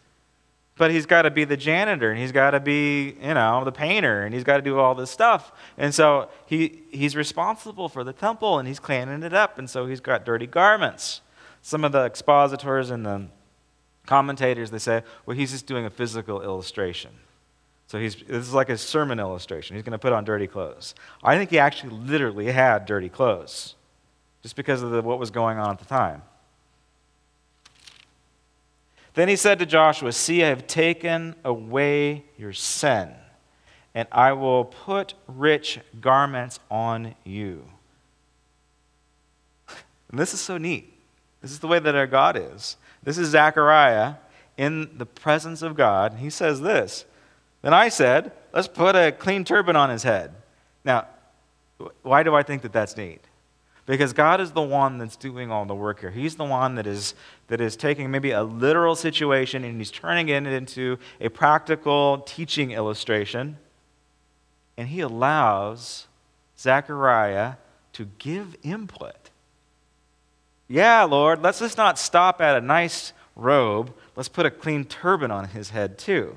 But 0.77 0.91
he's 0.91 1.07
got 1.07 1.24
to 1.24 1.31
be 1.31 1.43
the 1.43 1.57
janitor 1.57 2.12
and 2.12 2.19
he's 2.19 2.31
got 2.31 2.51
to 2.51 2.59
be, 2.59 3.15
you 3.19 3.33
know, 3.33 3.63
the 3.65 3.71
painter 3.71 4.24
and 4.24 4.33
he's 4.33 4.43
got 4.43 4.57
to 4.57 4.62
do 4.62 4.77
all 4.77 4.93
this 4.93 5.09
stuff. 5.09 5.51
And 5.75 5.93
so 5.93 6.29
he, 6.45 6.83
he's 6.91 7.15
responsible 7.15 7.89
for 7.89 8.03
the 8.03 8.13
temple 8.13 8.59
and 8.59 8.67
he's 8.67 8.77
cleaning 8.77 9.24
it 9.24 9.33
up. 9.33 9.57
And 9.57 9.67
so 9.67 9.88
he's 9.88 10.01
got 10.01 10.24
dirty 10.24 10.45
garments. 10.45 11.21
Some 11.63 11.83
of 11.83 11.93
the 11.93 12.05
expositors 12.05 12.91
and 12.91 13.03
the 13.03 13.27
commentators, 14.07 14.71
they 14.71 14.79
say, 14.79 15.03
well, 15.25 15.37
he's 15.37 15.51
just 15.51 15.67
doing 15.67 15.85
a 15.85 15.89
physical 15.91 16.41
illustration. 16.41 17.11
So 17.87 17.99
he's, 17.99 18.15
this 18.15 18.47
is 18.47 18.53
like 18.53 18.69
a 18.69 18.77
sermon 18.77 19.19
illustration. 19.19 19.75
He's 19.75 19.83
going 19.83 19.91
to 19.91 19.99
put 19.99 20.13
on 20.13 20.25
dirty 20.25 20.47
clothes. 20.47 20.95
I 21.23 21.37
think 21.37 21.51
he 21.51 21.59
actually 21.59 21.91
literally 21.91 22.51
had 22.51 22.85
dirty 22.85 23.09
clothes 23.09 23.75
just 24.41 24.55
because 24.55 24.81
of 24.81 24.91
the, 24.91 25.01
what 25.01 25.19
was 25.19 25.29
going 25.29 25.57
on 25.57 25.71
at 25.71 25.79
the 25.79 25.85
time. 25.85 26.23
Then 29.13 29.29
he 29.29 29.35
said 29.35 29.59
to 29.59 29.65
Joshua, 29.65 30.11
See, 30.11 30.43
I 30.43 30.49
have 30.49 30.67
taken 30.67 31.35
away 31.43 32.25
your 32.37 32.53
sin, 32.53 33.09
and 33.95 34.07
I 34.11 34.33
will 34.33 34.65
put 34.65 35.15
rich 35.27 35.79
garments 35.99 36.59
on 36.69 37.15
you. 37.23 37.65
And 40.09 40.17
this 40.17 40.33
is 40.33 40.39
so 40.39 40.57
neat. 40.57 40.93
This 41.41 41.51
is 41.51 41.59
the 41.59 41.67
way 41.67 41.79
that 41.79 41.93
our 41.93 42.07
God 42.07 42.37
is. 42.37 42.77
This 43.07 43.17
is 43.17 43.29
Zechariah 43.29 44.15
in 44.57 44.97
the 44.97 45.05
presence 45.05 45.61
of 45.61 45.77
God. 45.77 46.11
And 46.11 46.19
he 46.19 46.29
says 46.29 46.59
this 46.59 47.05
Then 47.61 47.73
I 47.73 47.87
said, 47.87 48.33
Let's 48.51 48.67
put 48.67 48.97
a 48.97 49.13
clean 49.13 49.45
turban 49.45 49.77
on 49.77 49.89
his 49.89 50.03
head. 50.03 50.33
Now, 50.83 51.07
why 52.01 52.23
do 52.23 52.35
I 52.35 52.43
think 52.43 52.63
that 52.63 52.73
that's 52.73 52.97
neat? 52.97 53.21
Because 53.85 54.11
God 54.11 54.41
is 54.41 54.51
the 54.51 54.61
one 54.61 54.97
that's 54.97 55.15
doing 55.15 55.51
all 55.51 55.63
the 55.63 55.73
work 55.73 56.01
here. 56.01 56.11
He's 56.11 56.35
the 56.35 56.43
one 56.43 56.75
that 56.75 56.85
is, 56.85 57.15
that 57.47 57.61
is 57.61 57.77
taking 57.77 58.11
maybe 58.11 58.31
a 58.31 58.43
literal 58.43 58.93
situation 58.93 59.63
and 59.63 59.77
he's 59.77 59.89
turning 59.89 60.27
it 60.27 60.43
into 60.45 60.97
a 61.21 61.29
practical 61.29 62.17
teaching 62.27 62.71
illustration. 62.71 63.57
And 64.75 64.89
he 64.89 64.99
allows 64.99 66.07
Zechariah 66.59 67.53
to 67.93 68.09
give 68.17 68.57
input. 68.63 69.29
Yeah, 70.67 71.03
Lord, 71.03 71.41
let's 71.41 71.59
just 71.59 71.77
not 71.77 71.97
stop 71.97 72.41
at 72.41 72.57
a 72.57 72.62
nice 72.62 73.13
robe. 73.36 73.93
Let's 74.15 74.29
put 74.29 74.45
a 74.45 74.51
clean 74.51 74.86
turban 74.86 75.31
on 75.31 75.50
his 75.50 75.69
head, 75.69 75.97
too. 75.97 76.36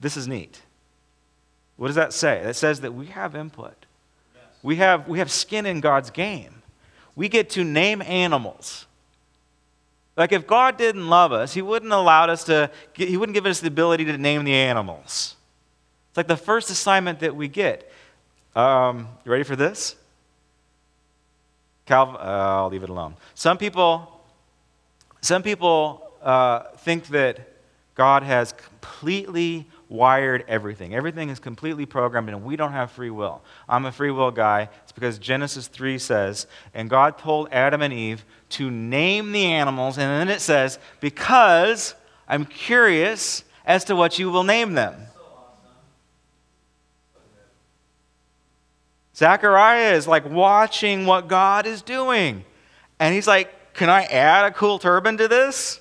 This 0.00 0.16
is 0.16 0.28
neat. 0.28 0.60
What 1.76 1.86
does 1.86 1.96
that 1.96 2.12
say? 2.12 2.38
It 2.38 2.54
says 2.54 2.80
that 2.82 2.92
we 2.92 3.06
have 3.06 3.34
input. 3.34 3.86
We 4.62 4.76
have, 4.76 5.08
we 5.08 5.18
have 5.18 5.30
skin 5.30 5.66
in 5.66 5.80
God's 5.80 6.10
game. 6.10 6.62
We 7.16 7.28
get 7.28 7.50
to 7.50 7.64
name 7.64 8.02
animals. 8.02 8.86
Like 10.16 10.32
if 10.32 10.46
God 10.46 10.76
didn't 10.76 11.08
love 11.08 11.32
us, 11.32 11.54
He 11.54 11.62
wouldn't 11.62 11.92
allow 11.92 12.26
us 12.26 12.44
to, 12.44 12.70
He 12.94 13.16
wouldn't 13.16 13.34
give 13.34 13.46
us 13.46 13.60
the 13.60 13.68
ability 13.68 14.04
to 14.06 14.18
name 14.18 14.44
the 14.44 14.54
animals. 14.54 15.36
It's 16.10 16.16
like 16.16 16.28
the 16.28 16.36
first 16.36 16.70
assignment 16.70 17.20
that 17.20 17.34
we 17.34 17.48
get. 17.48 17.90
Um, 18.54 19.08
you 19.24 19.32
ready 19.32 19.44
for 19.44 19.56
this? 19.56 19.96
Calv, 21.86 22.14
uh, 22.14 22.18
I'll 22.18 22.68
leave 22.68 22.82
it 22.82 22.90
alone. 22.90 23.16
Some 23.34 23.58
people, 23.58 24.20
some 25.20 25.42
people 25.42 26.12
uh, 26.22 26.60
think 26.78 27.08
that 27.08 27.48
God 27.94 28.22
has 28.22 28.52
completely 28.52 29.66
wired 29.88 30.44
everything. 30.48 30.94
Everything 30.94 31.28
is 31.28 31.38
completely 31.38 31.84
programmed, 31.84 32.30
and 32.30 32.44
we 32.44 32.56
don't 32.56 32.72
have 32.72 32.90
free 32.90 33.10
will. 33.10 33.42
I'm 33.68 33.84
a 33.84 33.92
free 33.92 34.10
will 34.10 34.30
guy. 34.30 34.70
It's 34.82 34.92
because 34.92 35.18
Genesis 35.18 35.68
3 35.68 35.98
says, 35.98 36.46
and 36.72 36.88
God 36.88 37.18
told 37.18 37.48
Adam 37.52 37.82
and 37.82 37.92
Eve 37.92 38.24
to 38.50 38.70
name 38.70 39.32
the 39.32 39.44
animals, 39.44 39.98
and 39.98 40.08
then 40.08 40.34
it 40.34 40.40
says, 40.40 40.78
because 41.00 41.94
I'm 42.26 42.46
curious 42.46 43.44
as 43.66 43.84
to 43.84 43.96
what 43.96 44.18
you 44.18 44.30
will 44.30 44.44
name 44.44 44.72
them. 44.72 44.94
Zechariah 49.14 49.94
is 49.94 50.06
like 50.06 50.28
watching 50.28 51.06
what 51.06 51.28
God 51.28 51.66
is 51.66 51.82
doing. 51.82 52.44
And 52.98 53.14
he's 53.14 53.26
like, 53.26 53.74
Can 53.74 53.90
I 53.90 54.04
add 54.04 54.44
a 54.44 54.50
cool 54.50 54.78
turban 54.78 55.16
to 55.18 55.28
this? 55.28 55.80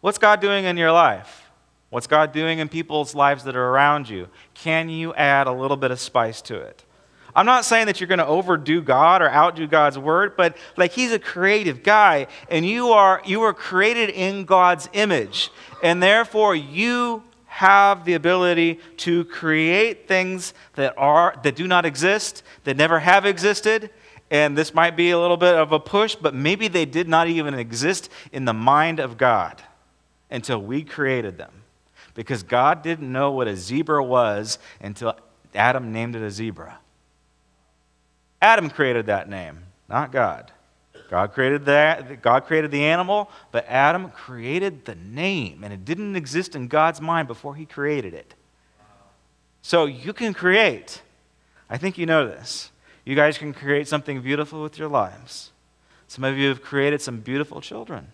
What's 0.00 0.18
God 0.18 0.40
doing 0.40 0.64
in 0.64 0.76
your 0.76 0.92
life? 0.92 1.50
What's 1.90 2.06
God 2.06 2.32
doing 2.32 2.58
in 2.58 2.68
people's 2.68 3.14
lives 3.14 3.44
that 3.44 3.56
are 3.56 3.70
around 3.70 4.08
you? 4.08 4.28
Can 4.54 4.88
you 4.88 5.14
add 5.14 5.46
a 5.46 5.52
little 5.52 5.76
bit 5.76 5.90
of 5.90 5.98
spice 5.98 6.42
to 6.42 6.56
it? 6.56 6.84
I'm 7.34 7.46
not 7.46 7.64
saying 7.64 7.86
that 7.86 8.00
you're 8.00 8.08
going 8.08 8.18
to 8.18 8.26
overdo 8.26 8.82
God 8.82 9.22
or 9.22 9.30
outdo 9.30 9.66
God's 9.66 9.98
word, 9.98 10.36
but 10.36 10.56
like 10.76 10.92
he's 10.92 11.12
a 11.12 11.18
creative 11.18 11.82
guy 11.82 12.26
and 12.50 12.66
you 12.66 12.88
are 12.88 13.22
you 13.24 13.42
are 13.42 13.54
created 13.54 14.10
in 14.10 14.44
God's 14.44 14.88
image. 14.92 15.50
And 15.82 16.02
therefore 16.02 16.56
you 16.56 17.22
have 17.58 18.04
the 18.04 18.14
ability 18.14 18.78
to 18.96 19.24
create 19.24 20.06
things 20.06 20.54
that 20.76 20.94
are 20.96 21.34
that 21.42 21.56
do 21.56 21.66
not 21.66 21.84
exist, 21.84 22.44
that 22.62 22.76
never 22.76 23.00
have 23.00 23.26
existed. 23.26 23.90
And 24.30 24.56
this 24.56 24.72
might 24.72 24.96
be 24.96 25.10
a 25.10 25.18
little 25.18 25.36
bit 25.36 25.56
of 25.56 25.72
a 25.72 25.80
push, 25.80 26.14
but 26.14 26.34
maybe 26.34 26.68
they 26.68 26.84
did 26.84 27.08
not 27.08 27.26
even 27.26 27.54
exist 27.54 28.10
in 28.30 28.44
the 28.44 28.52
mind 28.52 29.00
of 29.00 29.18
God 29.18 29.60
until 30.30 30.62
we 30.62 30.84
created 30.84 31.36
them 31.36 31.50
because 32.14 32.44
God 32.44 32.80
didn't 32.82 33.10
know 33.10 33.32
what 33.32 33.48
a 33.48 33.56
zebra 33.56 34.04
was 34.04 34.60
until 34.80 35.16
Adam 35.52 35.90
named 35.90 36.14
it 36.14 36.22
a 36.22 36.30
zebra. 36.30 36.78
Adam 38.40 38.70
created 38.70 39.06
that 39.06 39.28
name, 39.28 39.64
not 39.88 40.12
God. 40.12 40.52
God 41.10 41.32
created 41.32 41.64
that 41.64 42.20
God 42.22 42.44
created 42.44 42.70
the 42.70 42.84
animal, 42.84 43.30
but 43.50 43.64
Adam 43.66 44.10
created 44.10 44.84
the 44.84 44.94
name 44.94 45.64
and 45.64 45.72
it 45.72 45.84
didn't 45.84 46.16
exist 46.16 46.54
in 46.54 46.68
God's 46.68 47.00
mind 47.00 47.28
before 47.28 47.54
he 47.54 47.64
created 47.64 48.14
it. 48.14 48.34
So 49.62 49.86
you 49.86 50.12
can 50.12 50.34
create. 50.34 51.02
I 51.68 51.78
think 51.78 51.98
you 51.98 52.06
know 52.06 52.26
this. 52.26 52.70
You 53.04 53.14
guys 53.14 53.38
can 53.38 53.52
create 53.54 53.88
something 53.88 54.20
beautiful 54.20 54.62
with 54.62 54.78
your 54.78 54.88
lives. 54.88 55.50
Some 56.08 56.24
of 56.24 56.38
you 56.38 56.48
have 56.48 56.62
created 56.62 57.02
some 57.02 57.20
beautiful 57.20 57.60
children. 57.60 58.08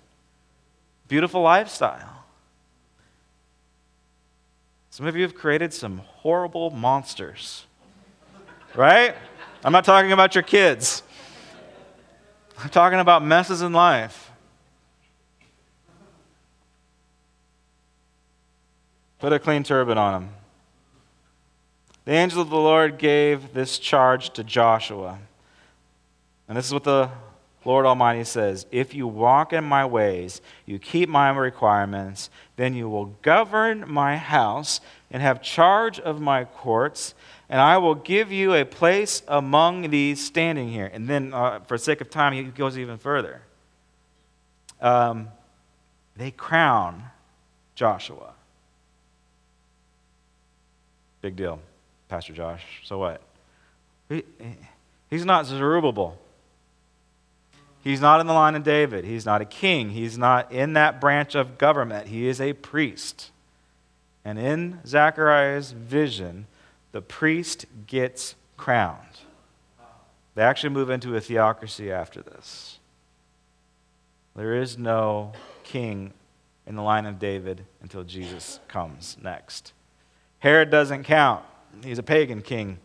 Beautiful 1.07 1.43
lifestyle. 1.43 2.25
Some 4.91 5.07
of 5.07 5.17
you 5.17 5.23
have 5.23 5.35
created 5.35 5.73
some 5.73 5.99
horrible 5.99 6.71
monsters, 6.71 7.67
right? 8.75 9.15
I'm 9.65 9.73
not 9.73 9.85
talking 9.85 10.13
about 10.13 10.35
your 10.35 10.43
kids, 10.43 11.04
I'm 12.59 12.71
talking 12.71 13.01
about 13.01 13.25
messes 13.25 13.63
in 13.63 13.73
life. 13.73 14.31
Put 19.19 19.33
a 19.33 19.39
clean 19.39 19.63
turban 19.63 19.99
on 19.99 20.13
them. 20.13 20.35
The 22.05 22.13
angel 22.13 22.43
of 22.43 22.51
the 22.51 22.57
Lord 22.57 22.99
gave 22.99 23.55
this 23.55 23.79
charge 23.79 24.31
to 24.35 24.45
Joshua. 24.45 25.19
And 26.49 26.59
this 26.59 26.67
is 26.67 26.75
what 26.75 26.85
the 26.85 27.11
Lord 27.65 27.87
Almighty 27.87 28.25
says, 28.25 28.67
If 28.71 28.95
you 28.95 29.07
walk 29.07 29.53
in 29.53 29.65
my 29.65 29.87
ways, 29.87 30.43
you 30.67 30.79
keep 30.79 31.09
my 31.09 31.31
requirements, 31.31 32.29
then 32.57 32.75
you 32.75 32.89
will 32.89 33.07
govern 33.23 33.91
my 33.91 34.19
house 34.19 34.81
and 35.11 35.23
have 35.23 35.41
charge 35.41 35.99
of 35.99 36.21
my 36.21 36.45
courts, 36.45 37.15
and 37.49 37.61
I 37.61 37.79
will 37.79 37.95
give 37.95 38.33
you 38.33 38.55
a 38.55 38.65
place 38.65 39.23
among 39.29 39.91
these 39.91 40.25
standing 40.25 40.69
here. 40.69 40.91
And 40.93 41.09
then, 41.09 41.35
uh, 41.35 41.61
for 41.61 41.77
sake 41.77 42.01
of 42.01 42.11
time, 42.11 42.33
he 42.33 42.43
goes 42.45 42.79
even 42.79 42.99
further. 42.99 43.43
Um, 44.81 45.29
they 46.17 46.31
crown 46.31 47.05
Joshua. 47.75 48.33
Big 51.21 51.37
deal, 51.37 51.59
Pastor 52.09 52.33
Josh. 52.33 52.63
So 52.85 52.99
what? 52.99 53.23
He, 54.09 54.25
he's 55.11 55.25
not 55.25 55.47
Zerubbabel. 55.47 56.19
He's 57.83 58.01
not 58.01 58.21
in 58.21 58.27
the 58.27 58.33
line 58.33 58.55
of 58.55 58.63
David. 58.63 59.05
He's 59.05 59.27
not 59.27 59.43
a 59.43 59.45
king. 59.45 59.91
He's 59.91 60.17
not 60.17 60.51
in 60.51 60.73
that 60.73 61.01
branch 61.01 61.35
of 61.35 61.59
government. 61.59 62.09
He 62.09 62.27
is 62.27 62.41
a 62.41 62.55
priest. 62.55 63.31
And 64.25 64.39
in 64.39 64.81
Zechariah's 64.87 65.73
vision, 65.73 66.47
the 66.95 67.03
priest 67.03 67.67
gets 67.89 68.37
crowned. 68.57 69.19
They 70.37 70.43
actually 70.43 70.71
move 70.71 70.91
into 70.91 71.17
a 71.17 71.21
theocracy 71.21 71.91
after 71.91 72.23
this. 72.23 72.79
There 74.37 74.55
is 74.55 74.79
no 74.79 75.33
king 75.65 76.13
in 76.69 76.77
the 76.77 76.83
line 76.83 77.05
of 77.07 77.19
David 77.19 77.65
until 77.83 78.05
Jesus 78.05 78.61
comes 78.69 79.17
next. 79.21 79.73
Herod 80.39 80.71
doesn't 80.71 81.03
count. 81.03 81.45
He's 81.83 81.99
a 81.99 82.03
pagan 82.05 82.43
king. 82.43 82.79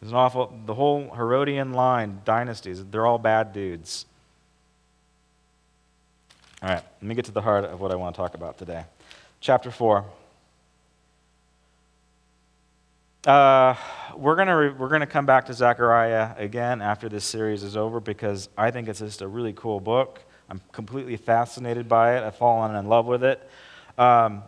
There's 0.00 0.12
an 0.12 0.16
awful, 0.16 0.58
the 0.64 0.72
whole 0.72 1.10
Herodian 1.14 1.74
line, 1.74 2.22
dynasties, 2.24 2.82
they're 2.86 3.04
all 3.04 3.18
bad 3.18 3.52
dudes. 3.52 4.06
All 6.62 6.70
right, 6.70 6.82
let 6.82 7.02
me 7.02 7.14
get 7.14 7.26
to 7.26 7.32
the 7.32 7.42
heart 7.42 7.66
of 7.66 7.82
what 7.82 7.92
I 7.92 7.96
want 7.96 8.14
to 8.14 8.18
talk 8.18 8.32
about 8.32 8.56
today. 8.56 8.84
Chapter 9.40 9.70
4. 9.70 10.06
Uh, 13.26 13.76
we're 14.16 14.34
going 14.34 14.48
re- 14.48 14.72
we're 14.72 14.88
gonna 14.88 15.06
come 15.06 15.24
back 15.24 15.46
to 15.46 15.54
Zechariah 15.54 16.34
again 16.38 16.82
after 16.82 17.08
this 17.08 17.24
series 17.24 17.62
is 17.62 17.76
over 17.76 18.00
because 18.00 18.48
I 18.58 18.72
think 18.72 18.88
it's 18.88 18.98
just 18.98 19.22
a 19.22 19.28
really 19.28 19.52
cool 19.52 19.78
book. 19.78 20.18
I'm 20.50 20.60
completely 20.72 21.16
fascinated 21.16 21.88
by 21.88 22.16
it. 22.16 22.24
I've 22.24 22.34
fallen 22.34 22.74
in 22.74 22.88
love 22.88 23.06
with 23.06 23.22
it. 23.22 23.48
Um, 23.96 24.42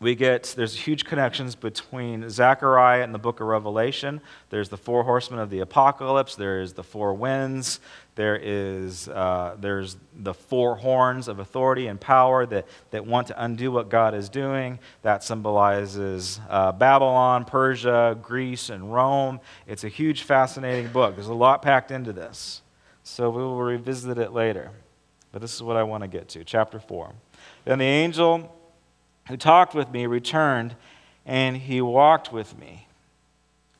we 0.00 0.14
get 0.14 0.54
there's 0.56 0.74
huge 0.74 1.04
connections 1.04 1.54
between 1.54 2.30
Zechariah 2.30 3.02
and 3.02 3.14
the 3.14 3.18
book 3.18 3.40
of 3.40 3.46
Revelation. 3.46 4.22
There's 4.48 4.70
the 4.70 4.78
four 4.78 5.04
horsemen 5.04 5.40
of 5.40 5.50
the 5.50 5.60
apocalypse. 5.60 6.36
There 6.36 6.62
is 6.62 6.72
the 6.72 6.82
four 6.82 7.12
winds. 7.12 7.80
There 8.14 8.38
is 8.42 9.08
uh, 9.08 9.56
there's 9.60 9.98
the 10.14 10.32
four 10.32 10.76
horns 10.76 11.28
of 11.28 11.38
authority 11.38 11.86
and 11.86 12.00
power 12.00 12.46
that, 12.46 12.66
that 12.92 13.06
want 13.06 13.26
to 13.26 13.44
undo 13.44 13.70
what 13.70 13.90
God 13.90 14.14
is 14.14 14.30
doing. 14.30 14.78
That 15.02 15.22
symbolizes 15.22 16.40
uh, 16.48 16.72
Babylon, 16.72 17.44
Persia, 17.44 18.18
Greece, 18.22 18.70
and 18.70 18.92
Rome. 18.94 19.38
It's 19.66 19.84
a 19.84 19.88
huge, 19.88 20.22
fascinating 20.22 20.90
book. 20.92 21.14
There's 21.14 21.28
a 21.28 21.34
lot 21.34 21.60
packed 21.60 21.90
into 21.90 22.14
this. 22.14 22.62
So 23.02 23.28
we 23.28 23.42
will 23.42 23.60
revisit 23.60 24.16
it 24.16 24.32
later. 24.32 24.70
But 25.30 25.42
this 25.42 25.54
is 25.54 25.62
what 25.62 25.76
I 25.76 25.82
want 25.82 26.04
to 26.04 26.08
get 26.08 26.28
to. 26.30 26.42
Chapter 26.42 26.80
4. 26.80 27.12
Then 27.64 27.78
the 27.78 27.84
angel 27.84 28.56
who 29.30 29.36
talked 29.36 29.74
with 29.74 29.90
me 29.90 30.06
returned, 30.06 30.76
and 31.24 31.56
he 31.56 31.80
walked 31.80 32.32
with 32.32 32.58
me. 32.58 32.86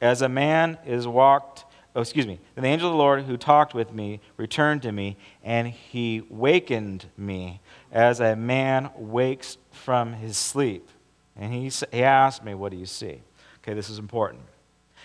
As 0.00 0.23
a 0.23 0.28
man 0.28 0.78
is 0.87 1.07
walked, 1.07 1.64
oh, 1.95 2.00
excuse 2.00 2.26
me, 2.26 2.38
the 2.54 2.64
angel 2.64 2.88
of 2.88 2.95
the 2.95 2.99
Lord 2.99 3.25
who 3.25 3.37
talked 3.37 3.75
with 3.75 3.92
me 3.92 4.21
returned 4.37 4.83
to 4.83 4.92
me, 4.92 5.16
and 5.42 5.69
he 5.69 6.23
wakened 6.30 7.07
me 7.16 7.61
as 7.92 8.21
a 8.21 8.37
man 8.37 8.90
wakes 8.97 9.59
from 9.71 10.14
his 10.14 10.37
sleep. 10.37 10.88
And 11.37 11.52
he, 11.52 11.71
he 11.90 12.02
asked 12.02 12.45
me, 12.45 12.54
What 12.54 12.71
do 12.71 12.78
you 12.78 12.87
see? 12.87 13.21
Okay, 13.62 13.75
this 13.75 13.90
is 13.90 13.99
important. 13.99 14.42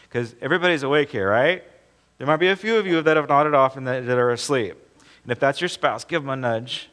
Because 0.03 0.35
everybody's 0.41 0.83
awake 0.83 1.09
here, 1.09 1.29
right? 1.29 1.63
There 2.17 2.27
might 2.27 2.37
be 2.37 2.47
a 2.47 2.55
few 2.55 2.77
of 2.77 2.87
you 2.87 3.01
that 3.01 3.17
have 3.17 3.27
nodded 3.27 3.53
off 3.53 3.75
and 3.75 3.85
that, 3.87 4.05
that 4.05 4.17
are 4.17 4.31
asleep. 4.31 4.77
And 5.23 5.31
if 5.31 5.39
that's 5.39 5.59
your 5.59 5.67
spouse, 5.67 6.05
give 6.05 6.21
them 6.21 6.29
a 6.29 6.35
nudge. 6.35 6.89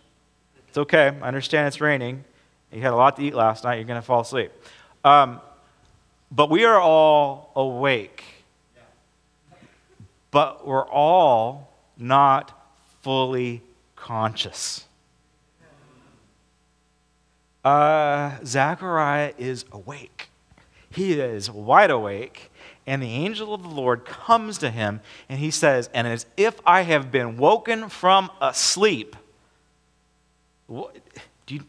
It's 0.69 0.79
okay. 0.79 1.17
I 1.21 1.29
understand 1.29 1.69
it's 1.69 1.81
raining. 1.81 2.25
You 2.73 2.81
had 2.81 2.93
a 2.93 2.97
lot 2.97 3.17
to 3.17 3.23
eat 3.23 3.35
last 3.35 3.65
night. 3.65 3.75
You're 3.75 3.85
going 3.85 4.01
to 4.01 4.07
fall 4.07 4.21
asleep. 4.21 4.51
Um, 5.05 5.41
but 6.31 6.49
we 6.49 6.65
are 6.65 6.81
all 6.81 7.53
awake. 7.55 8.25
But 10.31 10.67
we're 10.67 10.89
all 10.89 11.71
not 11.99 12.59
fully 13.03 13.63
conscious. 13.95 14.87
Uh, 17.65 18.39
Zechariah 18.45 19.35
is 19.39 19.65
awake. 19.71 20.31
He 20.91 21.21
is 21.21 21.51
wide 21.51 21.91
awake. 21.91 22.51
And 22.87 23.03
the 23.03 23.13
angel 23.13 23.55
of 23.55 23.63
the 23.63 23.69
Lord 23.69 24.05
comes 24.05 24.59
to 24.59 24.71
him 24.71 25.01
and 25.29 25.39
he 25.39 25.51
says, 25.51 25.89
And 25.95 26.07
as 26.07 26.27
if 26.37 26.61
I 26.67 26.83
have 26.83 27.13
been 27.13 27.37
woken 27.37 27.89
from 27.89 28.31
asleep. 28.41 29.15
What, 30.67 30.97
do 31.47 31.55
you, 31.55 31.61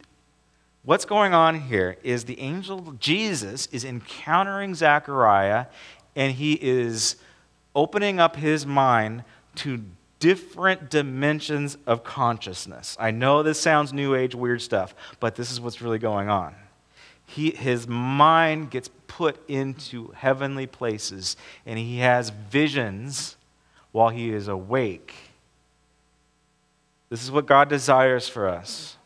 What's 0.86 1.06
going 1.06 1.34
on 1.34 1.62
here 1.62 1.96
is 2.04 2.26
the 2.26 2.38
angel 2.41 2.93
Jesus 3.00 3.67
is 3.67 3.86
encountering 3.86 4.76
Zechariah 4.76 5.67
and 6.13 6.34
he 6.34 6.54
is 6.62 7.15
opening 7.74 8.19
up 8.19 8.36
his 8.36 8.65
mind 8.65 9.24
to 9.56 9.82
different 10.19 10.89
dimensions 10.89 11.78
of 11.88 12.04
consciousness. 12.04 12.98
I 13.00 13.12
know 13.12 13.43
this 13.43 13.62
sounds 13.62 13.93
new 13.93 14.13
age 14.13 14.36
weird 14.36 14.62
stuff, 14.62 14.93
but 15.22 15.36
this 15.36 15.52
is 15.52 15.62
what's 15.62 15.82
really 15.82 16.00
going 16.00 16.30
on. 16.30 16.54
He, 17.26 17.52
his 17.52 17.88
mind 17.88 18.69
gets 18.69 18.89
put 19.08 19.38
into 19.50 20.10
heavenly 20.10 20.67
places 20.67 21.38
and 21.65 21.80
he 21.80 22.00
has 22.00 22.30
visions 22.30 23.38
while 23.93 24.10
he 24.10 24.34
is 24.34 24.50
awake. 24.50 25.15
This 27.10 27.24
is 27.24 27.32
what 27.32 27.46
God 27.46 27.69
desires 27.69 28.28
for 28.28 28.50
us. 28.50 28.98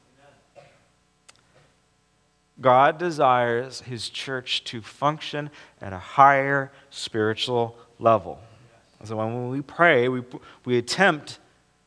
God 2.60 2.98
desires 2.98 3.82
his 3.82 4.10
church 4.10 4.64
to 4.66 4.82
function 4.82 5.50
at 5.80 5.94
a 5.94 6.00
higher 6.00 6.72
spiritual 6.90 7.78
level. 8.00 8.40
So 9.04 9.16
when 9.18 9.50
we 9.50 9.62
pray, 9.62 10.10
we, 10.10 10.24
we 10.66 10.78
attempt, 10.78 11.38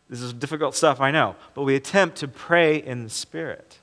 this 0.09 0.21
is 0.21 0.33
difficult 0.33 0.77
stuff, 0.77 1.01
I 1.01 1.11
know, 1.11 1.35
but 1.55 1.63
we 1.63 1.75
attempt 1.75 2.19
to 2.19 2.29
pray 2.29 2.77
in 2.77 3.03
the 3.03 3.11
Spirit. 3.11 3.79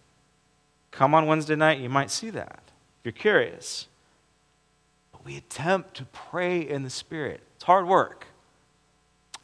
Come 0.92 1.14
on 1.14 1.28
Wednesday 1.28 1.56
night, 1.56 1.80
you 1.80 1.90
might 1.90 2.10
see 2.10 2.30
that 2.30 2.62
if 3.00 3.06
you're 3.06 3.12
curious. 3.12 3.88
But 5.12 5.26
we 5.26 5.36
attempt 5.36 5.96
to 5.96 6.06
pray 6.06 6.62
in 6.62 6.84
the 6.84 6.90
Spirit. 6.90 7.42
It's 7.56 7.66
hard 7.66 7.86
work. 7.86 8.28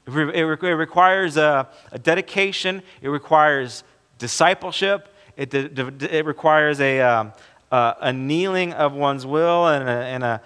It, 0.08 0.12
it 0.14 0.76
requires 0.76 1.36
a, 1.38 1.68
a 1.92 2.00
dedication, 2.00 2.82
it 3.02 3.10
requires 3.10 3.84
discipleship, 4.18 5.13
it, 5.38 5.54
it 5.54 6.26
requires 6.26 6.80
a, 6.80 7.02
um, 7.02 7.34
uh, 7.72 7.94
a 8.02 8.14
kneeling 8.14 8.74
of 8.74 8.94
one's 8.94 9.26
will 9.26 9.68
and, 9.68 9.88
a, 9.88 9.92
and, 9.92 10.24
a, 10.24 10.42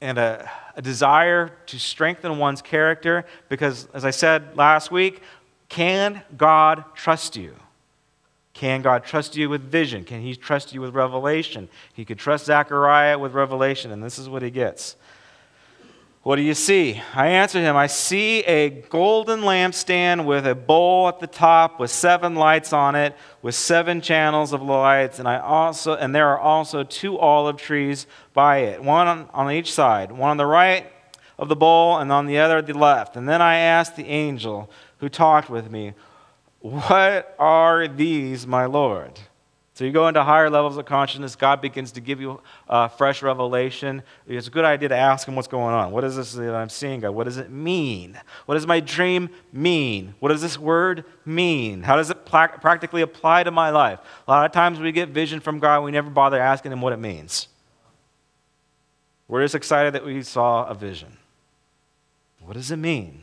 and 0.00 0.18
a, 0.18 0.50
a 0.76 0.82
desire 0.82 1.52
to 1.66 1.78
strengthen 1.78 2.38
one's 2.38 2.62
character 2.62 3.24
because, 3.48 3.86
as 3.92 4.04
I 4.04 4.10
said 4.10 4.56
last 4.56 4.90
week, 4.90 5.22
can 5.68 6.22
God 6.36 6.84
trust 6.94 7.36
you? 7.36 7.54
Can 8.52 8.82
God 8.82 9.04
trust 9.04 9.36
you 9.36 9.48
with 9.48 9.62
vision? 9.62 10.04
Can 10.04 10.20
He 10.20 10.34
trust 10.34 10.74
you 10.74 10.80
with 10.80 10.94
revelation? 10.94 11.68
He 11.94 12.04
could 12.04 12.18
trust 12.18 12.46
Zechariah 12.46 13.18
with 13.18 13.32
revelation, 13.32 13.90
and 13.92 14.02
this 14.02 14.18
is 14.18 14.28
what 14.28 14.42
he 14.42 14.50
gets. 14.50 14.96
What 16.22 16.36
do 16.36 16.42
you 16.42 16.52
see? 16.52 17.00
I 17.14 17.28
answered 17.28 17.60
him, 17.60 17.76
I 17.76 17.86
see 17.86 18.40
a 18.40 18.68
golden 18.68 19.40
lampstand 19.40 20.26
with 20.26 20.46
a 20.46 20.54
bowl 20.54 21.08
at 21.08 21.18
the 21.18 21.26
top 21.26 21.80
with 21.80 21.90
seven 21.90 22.34
lights 22.34 22.74
on 22.74 22.94
it, 22.94 23.16
with 23.40 23.54
seven 23.54 24.02
channels 24.02 24.52
of 24.52 24.60
lights, 24.60 25.18
and 25.18 25.26
I 25.26 25.38
also 25.38 25.94
and 25.94 26.14
there 26.14 26.28
are 26.28 26.38
also 26.38 26.82
two 26.84 27.18
olive 27.18 27.56
trees 27.56 28.06
by 28.34 28.58
it, 28.58 28.82
one 28.82 29.06
on, 29.06 29.30
on 29.32 29.50
each 29.50 29.72
side, 29.72 30.12
one 30.12 30.30
on 30.30 30.36
the 30.36 30.44
right 30.44 30.92
of 31.38 31.48
the 31.48 31.56
bowl 31.56 31.96
and 31.96 32.12
on 32.12 32.26
the 32.26 32.38
other 32.38 32.58
at 32.58 32.66
the 32.66 32.76
left. 32.76 33.16
And 33.16 33.26
then 33.26 33.40
I 33.40 33.56
asked 33.56 33.96
the 33.96 34.06
angel 34.06 34.70
who 34.98 35.08
talked 35.08 35.48
with 35.48 35.70
me, 35.70 35.94
What 36.60 37.34
are 37.38 37.88
these, 37.88 38.46
my 38.46 38.66
Lord? 38.66 39.18
So 39.80 39.86
you 39.86 39.92
go 39.92 40.08
into 40.08 40.22
higher 40.22 40.50
levels 40.50 40.76
of 40.76 40.84
consciousness, 40.84 41.36
God 41.36 41.62
begins 41.62 41.92
to 41.92 42.02
give 42.02 42.20
you 42.20 42.42
uh, 42.68 42.88
fresh 42.88 43.22
revelation. 43.22 44.02
It's 44.26 44.46
a 44.46 44.50
good 44.50 44.66
idea 44.66 44.90
to 44.90 44.94
ask 44.94 45.26
Him 45.26 45.36
what's 45.36 45.48
going 45.48 45.74
on. 45.74 45.90
What 45.90 46.04
is 46.04 46.16
this 46.16 46.34
that 46.34 46.54
I'm 46.54 46.68
seeing, 46.68 47.00
God? 47.00 47.12
What 47.12 47.24
does 47.24 47.38
it 47.38 47.48
mean? 47.50 48.20
What 48.44 48.56
does 48.56 48.66
my 48.66 48.80
dream 48.80 49.30
mean? 49.54 50.14
What 50.20 50.28
does 50.28 50.42
this 50.42 50.58
word 50.58 51.06
mean? 51.24 51.80
How 51.82 51.96
does 51.96 52.10
it 52.10 52.26
practically 52.26 53.00
apply 53.00 53.44
to 53.44 53.50
my 53.50 53.70
life? 53.70 54.00
A 54.28 54.30
lot 54.30 54.44
of 54.44 54.52
times 54.52 54.78
we 54.78 54.92
get 54.92 55.08
vision 55.08 55.40
from 55.40 55.58
God, 55.58 55.82
we 55.82 55.92
never 55.92 56.10
bother 56.10 56.38
asking 56.38 56.72
Him 56.72 56.82
what 56.82 56.92
it 56.92 56.98
means. 56.98 57.48
We're 59.28 59.40
just 59.44 59.54
excited 59.54 59.94
that 59.94 60.04
we 60.04 60.22
saw 60.22 60.66
a 60.66 60.74
vision. 60.74 61.16
What 62.40 62.52
does 62.52 62.70
it 62.70 62.76
mean? 62.76 63.22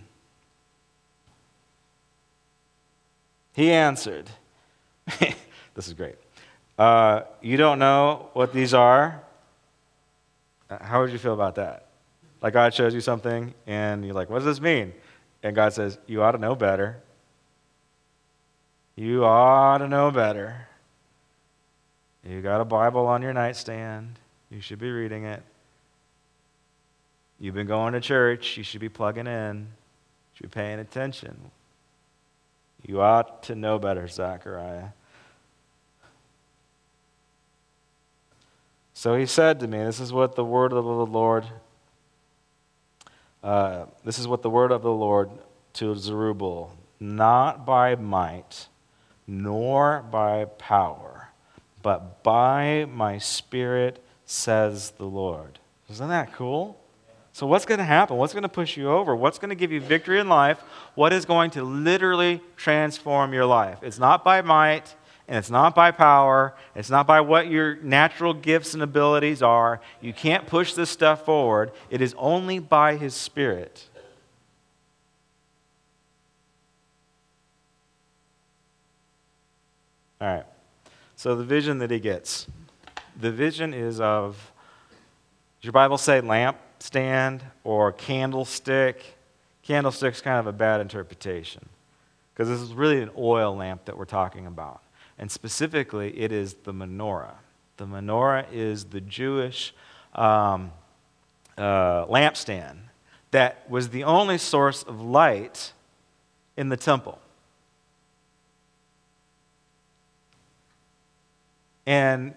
He 3.54 3.72
answered, 3.72 4.32
This 5.20 5.86
is 5.86 5.94
great. 5.94 6.16
Uh, 6.78 7.22
you 7.42 7.58
don't 7.58 7.80
know 7.80 8.30
what 8.34 8.54
these 8.54 8.74
are? 8.74 9.22
Uh, 10.70 10.84
how 10.84 11.02
would 11.02 11.12
you 11.12 11.18
feel 11.18 11.34
about 11.34 11.56
that? 11.56 11.88
Like 12.42 12.54
God 12.54 12.74
shows 12.74 12.94
you 12.94 13.02
something 13.02 13.54
and 13.66 14.06
you're 14.06 14.14
like, 14.14 14.30
what 14.30 14.40
does 14.40 14.46
this 14.46 14.62
mean? 14.62 14.94
And 15.42 15.56
God 15.56 15.74
says, 15.74 15.98
you 16.08 16.22
ought 16.22 16.34
to 16.34 16.38
know 16.38 16.56
better. 16.56 16.98
You 18.96 19.26
ought 19.26 19.80
to 19.80 19.88
know 19.88 20.12
better. 20.12 20.68
You 22.28 22.42
got 22.42 22.62
a 22.62 22.66
Bible 22.66 23.08
on 23.08 23.22
your 23.22 23.34
nightstand. 23.34 24.20
You 24.50 24.62
should 24.62 24.80
be 24.80 24.92
reading 24.92 25.24
it. 25.24 25.42
You've 27.40 27.56
been 27.56 27.68
going 27.68 27.94
to 27.94 28.02
church. 28.02 28.58
You 28.58 28.64
should 28.64 28.82
be 28.82 28.90
plugging 28.90 29.28
in. 29.28 29.58
You 29.58 29.66
should 30.34 30.52
be 30.52 30.56
paying 30.56 30.80
attention. 30.80 31.52
You 32.86 33.02
ought 33.02 33.44
to 33.44 33.56
know 33.56 33.80
better, 33.80 34.08
Zechariah. 34.08 34.90
So 38.98 39.16
he 39.16 39.28
said 39.28 39.60
to 39.60 39.68
me, 39.68 39.78
This 39.78 40.00
is 40.00 40.12
what 40.12 40.36
the 40.36 40.44
word 40.44 40.74
of 40.74 40.84
the 40.84 41.06
Lord, 41.06 41.46
uh, 43.44 43.86
this 44.04 44.18
is 44.18 44.28
what 44.28 44.42
the 44.42 44.50
word 44.50 44.72
of 44.72 44.82
the 44.82 44.92
Lord 44.92 45.30
to 45.74 45.96
Zerubbabel, 45.96 46.76
not 47.00 47.64
by 47.64 47.94
might, 47.94 48.70
nor 49.28 50.04
by 50.10 50.46
power, 50.46 51.30
but 51.84 52.24
by 52.24 52.86
my 52.86 53.20
spirit, 53.20 54.04
says 54.26 54.90
the 54.98 55.06
Lord. 55.06 55.60
Isn't 55.92 56.10
that 56.10 56.34
cool? 56.34 56.82
So, 57.34 57.46
what's 57.46 57.66
going 57.66 57.78
to 57.78 57.84
happen? 57.84 58.18
What's 58.18 58.34
going 58.34 58.42
to 58.42 58.50
push 58.50 58.78
you 58.78 58.90
over? 58.90 59.16
What's 59.16 59.38
going 59.38 59.50
to 59.50 59.56
give 59.56 59.72
you 59.72 59.80
victory 59.80 60.20
in 60.20 60.28
life? 60.28 60.60
What 60.96 61.14
is 61.14 61.24
going 61.24 61.52
to 61.52 61.64
literally 61.64 62.42
transform 62.56 63.32
your 63.32 63.46
life? 63.46 63.78
It's 63.84 64.00
not 64.00 64.24
by 64.24 64.42
might, 64.42 64.96
and 65.28 65.38
it's 65.38 65.50
not 65.50 65.76
by 65.76 65.92
power. 65.92 66.54
It's 66.74 66.90
not 66.90 67.06
by 67.06 67.22
what 67.22 67.48
your 67.48 67.76
natural 67.78 68.34
gifts 68.34 68.74
and 68.74 68.82
abilities 68.82 69.42
are. 69.42 69.82
You 70.00 70.14
can't 70.14 70.48
push 70.48 70.74
this 70.74 70.90
stuff 70.90 71.26
forward. 71.26 71.72
It 71.90 72.02
is 72.02 72.16
only 72.18 72.60
by 72.60 72.96
His 72.96 73.14
Spirit. 73.14 73.90
All 80.22 80.28
right. 80.28 80.46
So, 81.16 81.36
the 81.36 81.44
vision 81.44 81.80
that 81.80 81.92
he 81.92 82.00
gets 82.00 82.48
the 83.20 83.32
vision 83.32 83.74
is 83.74 84.00
of, 84.00 84.52
does 85.60 85.66
your 85.66 85.74
Bible 85.74 85.98
say 85.98 86.22
lampstand 86.22 87.42
or 87.64 87.92
candlestick. 87.92 89.04
Candlestick's 89.64 90.22
kind 90.22 90.40
of 90.40 90.48
a 90.48 90.54
bad 90.54 90.80
interpretation 90.80 91.68
because 92.34 92.48
this 92.48 92.62
is 92.62 92.74
really 92.74 93.02
an 93.02 93.10
oil 93.18 93.56
lamp 93.56 93.86
that 93.86 93.98
we're 93.98 94.06
talking 94.06 94.46
about. 94.46 94.82
And 95.18 95.32
specifically, 95.32 96.20
it 96.20 96.32
is 96.32 96.54
the 96.64 96.74
menorah. 96.74 97.36
The 97.78 97.86
menorah 97.86 98.46
is 98.52 98.86
the 98.86 99.02
Jewish 99.02 99.74
um, 100.14 100.72
uh, 101.58 102.06
lampstand 102.06 102.78
that 103.32 103.70
was 103.70 103.90
the 103.90 104.04
only 104.04 104.38
source 104.38 104.84
of 104.84 105.02
light 105.02 105.74
in 106.56 106.70
the 106.70 106.78
temple. 106.78 107.20
And 111.86 112.34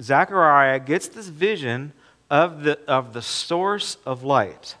Zechariah 0.00 0.80
gets 0.80 1.08
this 1.08 1.28
vision 1.28 1.92
of 2.30 2.64
the, 2.64 2.78
of 2.88 3.12
the 3.12 3.22
source 3.22 3.98
of 4.04 4.22
light, 4.24 4.76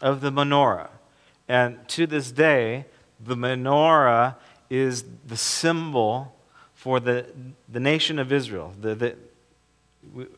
of 0.00 0.20
the 0.20 0.30
menorah. 0.30 0.88
And 1.48 1.86
to 1.88 2.06
this 2.06 2.30
day, 2.30 2.86
the 3.20 3.36
menorah 3.36 4.36
is 4.70 5.04
the 5.26 5.36
symbol 5.36 6.34
for 6.78 7.00
the, 7.00 7.26
the 7.68 7.80
nation 7.80 8.20
of 8.20 8.32
Israel. 8.32 8.72
The, 8.80 8.94
the, 8.94 10.28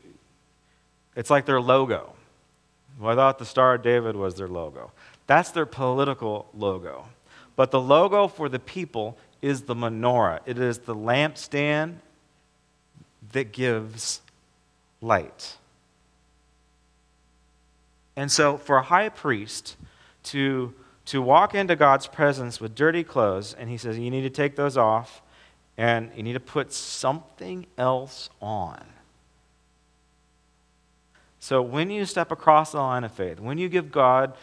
it's 1.15 1.29
like 1.29 1.45
their 1.45 1.61
logo. 1.61 2.15
Well, 2.99 3.13
I 3.13 3.15
thought 3.15 3.39
the 3.39 3.45
Star 3.45 3.75
of 3.75 3.83
David 3.83 4.17
was 4.17 4.37
their 4.37 4.49
logo. 4.49 4.91
That's 5.27 5.51
their 5.51 5.67
political 5.67 6.49
logo. 6.55 7.05
But 7.57 7.73
the 7.73 7.81
logo 7.81 8.27
for 8.27 8.49
the 8.49 8.59
people 8.59 9.19
is 9.43 9.63
the 9.63 9.75
menorah, 9.75 10.41
it 10.47 10.59
is 10.59 10.79
the 10.79 10.95
lampstand 10.95 11.97
that 13.33 13.53
gives 13.53 14.23
light. 15.03 15.59
And 18.17 18.33
so, 18.33 18.57
for 18.57 18.79
a 18.79 18.83
high 18.83 19.11
priest 19.11 19.77
to, 20.25 20.73
to 21.05 21.21
walk 21.21 21.55
into 21.55 21.77
God's 21.77 22.07
presence 22.07 22.63
with 22.63 22.75
dirty 22.75 23.05
clothes, 23.05 23.53
and 23.53 23.69
he 23.69 23.77
says, 23.77 23.99
You 23.99 24.11
need 24.11 24.23
to 24.23 24.31
take 24.31 24.57
those 24.57 24.79
off, 24.79 25.21
and 25.81 26.11
you 26.15 26.23
need 26.23 26.35
to 26.35 26.41
put 26.41 26.75
something 26.75 27.65
else 27.79 28.29
on. 28.43 28.85
So, 31.39 31.63
when 31.63 31.89
you 31.89 32.05
step 32.05 32.31
across 32.31 32.73
the 32.73 32.81
line 32.81 33.03
of 33.03 33.13
faith, 33.13 33.41
when 33.41 33.57
you 33.57 33.71
give 33.71 33.91
God 33.91 34.35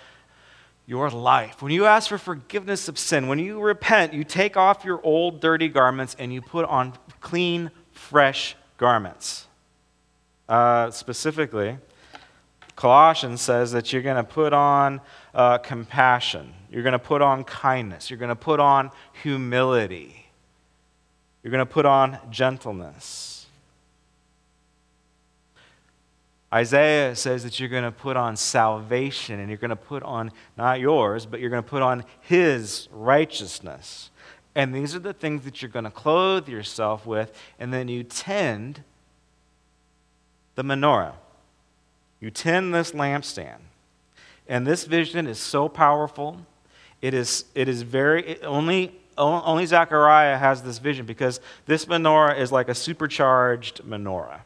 your 0.87 1.11
life, 1.11 1.61
when 1.61 1.71
you 1.71 1.85
ask 1.85 2.09
for 2.09 2.17
forgiveness 2.17 2.87
of 2.87 2.97
sin, 2.97 3.27
when 3.27 3.37
you 3.37 3.59
repent, 3.59 4.13
you 4.13 4.23
take 4.23 4.57
off 4.57 4.83
your 4.83 4.99
old 5.03 5.39
dirty 5.39 5.67
garments 5.67 6.15
and 6.17 6.33
you 6.33 6.41
put 6.41 6.65
on 6.65 6.93
clean, 7.21 7.69
fresh 7.91 8.55
garments. 8.79 9.45
Uh, 10.49 10.89
specifically, 10.89 11.77
Colossians 12.75 13.41
says 13.41 13.73
that 13.73 13.93
you're 13.93 14.01
going 14.01 14.15
to 14.15 14.23
put 14.23 14.53
on 14.53 15.01
uh, 15.35 15.59
compassion, 15.59 16.51
you're 16.71 16.83
going 16.83 16.93
to 16.93 16.99
put 16.99 17.21
on 17.21 17.43
kindness, 17.43 18.09
you're 18.09 18.17
going 18.17 18.29
to 18.29 18.35
put 18.35 18.59
on 18.59 18.89
humility, 19.21 20.26
you're 21.43 21.51
going 21.51 21.65
to 21.65 21.71
put 21.71 21.85
on 21.85 22.19
gentleness. 22.29 23.45
Isaiah 26.53 27.15
says 27.15 27.43
that 27.43 27.59
you're 27.59 27.69
going 27.69 27.83
to 27.83 27.91
put 27.91 28.15
on 28.15 28.37
salvation 28.37 29.39
and 29.39 29.49
you're 29.49 29.57
going 29.57 29.69
to 29.69 29.75
put 29.75 30.01
on, 30.03 30.31
not 30.57 30.79
yours, 30.79 31.25
but 31.25 31.39
you're 31.39 31.49
going 31.49 31.63
to 31.63 31.69
put 31.69 31.81
on 31.81 32.05
his 32.21 32.87
righteousness. 32.91 34.11
And 34.55 34.73
these 34.73 34.95
are 34.95 34.99
the 34.99 35.13
things 35.13 35.43
that 35.43 35.61
you're 35.61 35.69
going 35.69 35.85
to 35.85 35.91
clothe 35.91 36.47
yourself 36.49 37.05
with, 37.05 37.31
and 37.59 37.71
then 37.71 37.87
you 37.89 38.03
tend 38.03 38.81
the 40.55 40.63
menorah. 40.63 41.13
You 42.19 42.31
tend 42.31 42.73
this 42.73 42.93
lampstand. 42.93 43.59
And 44.47 44.65
this 44.65 44.85
vision 44.85 45.27
is 45.27 45.37
so 45.37 45.69
powerful. 45.69 46.39
It 47.01 47.13
is, 47.13 47.45
it 47.53 47.69
is 47.69 47.83
very, 47.83 48.25
it 48.25 48.43
only, 48.43 48.99
only 49.17 49.65
Zechariah 49.65 50.37
has 50.37 50.61
this 50.61 50.77
vision 50.77 51.05
because 51.05 51.39
this 51.65 51.85
menorah 51.85 52.37
is 52.39 52.51
like 52.51 52.69
a 52.69 52.75
supercharged 52.75 53.83
menorah. 53.83 54.41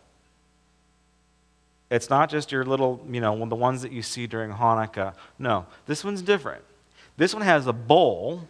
It's 1.90 2.10
not 2.10 2.30
just 2.30 2.52
your 2.52 2.64
little, 2.64 3.06
you 3.10 3.20
know, 3.20 3.46
the 3.46 3.56
ones 3.56 3.82
that 3.82 3.92
you 3.92 4.02
see 4.02 4.26
during 4.26 4.52
Hanukkah. 4.52 5.14
No, 5.38 5.66
this 5.88 6.06
one's 6.06 6.22
different. 6.22 6.64
This 7.18 7.34
one 7.34 7.44
has 7.44 7.68
a 7.68 7.74
bowl 7.74 8.48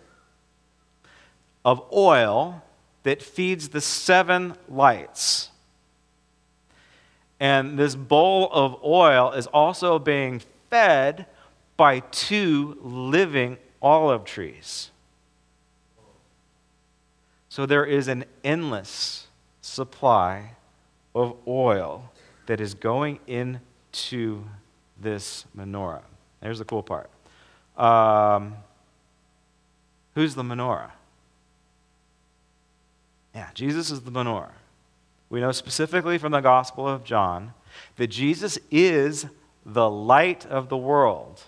of 1.65 1.84
oil 1.91 2.62
that 3.03 3.21
feeds 3.23 3.69
the 3.69 3.81
seven 3.81 4.55
lights. 4.69 5.49
And 7.39 7.79
this 7.79 7.95
bowl 7.95 8.49
of 8.51 8.79
oil 8.84 9.31
is 9.31 9.47
also 9.47 9.97
being 9.97 10.41
fed 10.69 11.25
by 11.77 12.01
two 12.01 12.77
living 12.81 13.57
olive 13.81 14.23
trees. 14.23 14.91
So 17.51 17.65
there 17.65 17.83
is 17.83 18.07
an 18.07 18.23
endless 18.45 19.27
supply 19.59 20.51
of 21.13 21.35
oil 21.45 22.09
that 22.45 22.61
is 22.61 22.73
going 22.73 23.19
into 23.27 24.45
this 24.97 25.43
menorah. 25.53 26.03
There's 26.39 26.59
the 26.59 26.63
cool 26.63 26.81
part. 26.81 27.09
Um, 27.75 28.55
who's 30.15 30.33
the 30.33 30.43
menorah? 30.43 30.91
Yeah, 33.35 33.49
Jesus 33.53 33.91
is 33.91 33.99
the 33.99 34.11
menorah. 34.11 34.53
We 35.29 35.41
know 35.41 35.51
specifically 35.51 36.17
from 36.17 36.31
the 36.31 36.39
Gospel 36.39 36.87
of 36.87 37.03
John 37.03 37.53
that 37.97 38.07
Jesus 38.07 38.59
is 38.71 39.25
the 39.65 39.89
light 39.89 40.45
of 40.45 40.69
the 40.69 40.77
world. 40.77 41.43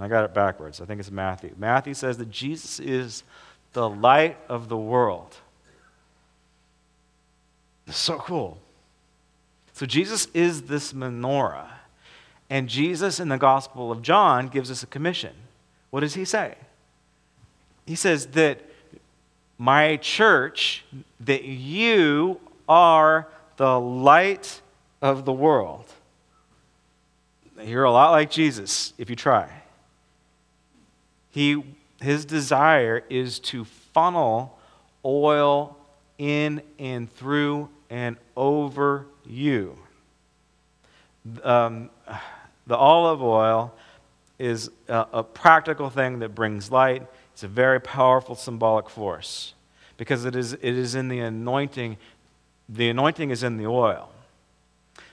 I 0.00 0.08
got 0.08 0.24
it 0.24 0.34
backwards. 0.34 0.80
I 0.80 0.84
think 0.84 0.98
it's 0.98 1.12
Matthew. 1.12 1.54
Matthew 1.56 1.94
says 1.94 2.18
that 2.18 2.28
Jesus 2.28 2.80
is 2.80 3.22
the 3.72 3.88
light 3.88 4.36
of 4.48 4.68
the 4.68 4.76
world. 4.76 5.36
It's 7.86 7.96
so 7.96 8.18
cool. 8.18 8.58
So 9.72 9.86
Jesus 9.86 10.26
is 10.34 10.62
this 10.62 10.92
menorah. 10.92 11.68
And 12.50 12.68
Jesus 12.68 13.20
in 13.20 13.28
the 13.28 13.38
Gospel 13.38 13.92
of 13.92 14.02
John 14.02 14.48
gives 14.48 14.70
us 14.70 14.82
a 14.82 14.86
commission. 14.86 15.34
What 15.90 16.00
does 16.00 16.14
he 16.14 16.24
say? 16.24 16.54
He 17.86 17.94
says 17.94 18.26
that 18.28 18.60
my 19.58 19.96
church, 19.96 20.84
that 21.20 21.44
you 21.44 22.40
are 22.68 23.28
the 23.56 23.78
light 23.78 24.60
of 25.02 25.24
the 25.24 25.32
world. 25.32 25.84
You're 27.62 27.84
a 27.84 27.90
lot 27.90 28.10
like 28.10 28.30
Jesus 28.30 28.92
if 28.98 29.10
you 29.10 29.16
try. 29.16 29.50
He, 31.30 31.62
his 32.00 32.24
desire 32.24 33.02
is 33.08 33.38
to 33.40 33.64
funnel 33.64 34.58
oil 35.04 35.76
in 36.18 36.62
and 36.78 37.10
through 37.12 37.68
and 37.90 38.16
over 38.36 39.06
you. 39.24 39.78
Um, 41.42 41.90
the 42.66 42.76
olive 42.76 43.22
oil 43.22 43.74
is 44.38 44.70
a, 44.88 45.06
a 45.12 45.22
practical 45.22 45.90
thing 45.90 46.20
that 46.20 46.34
brings 46.34 46.70
light. 46.70 47.06
It's 47.32 47.42
a 47.42 47.48
very 47.48 47.80
powerful 47.80 48.34
symbolic 48.34 48.88
force 48.88 49.54
because 49.96 50.24
it 50.24 50.36
is, 50.36 50.52
it 50.54 50.62
is 50.62 50.94
in 50.94 51.08
the 51.08 51.20
anointing 51.20 51.96
the 52.68 52.90
anointing 52.90 53.30
is 53.30 53.42
in 53.42 53.56
the 53.56 53.66
oil. 53.66 54.10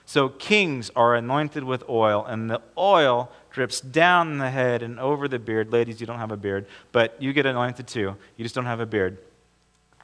So 0.04 0.28
kings 0.28 0.90
are 0.94 1.14
anointed 1.14 1.64
with 1.64 1.82
oil, 1.88 2.24
and 2.24 2.50
the 2.50 2.60
oil 2.76 3.30
drips 3.56 3.80
down 3.80 4.36
the 4.36 4.50
head 4.50 4.82
and 4.82 5.00
over 5.00 5.28
the 5.28 5.38
beard. 5.38 5.72
Ladies, 5.72 5.98
you 5.98 6.06
don't 6.06 6.18
have 6.18 6.30
a 6.30 6.36
beard, 6.36 6.66
but 6.92 7.16
you 7.22 7.32
get 7.32 7.46
anointed 7.46 7.86
too. 7.86 8.14
You 8.36 8.44
just 8.44 8.54
don't 8.54 8.66
have 8.66 8.80
a 8.80 8.86
beard. 8.86 9.16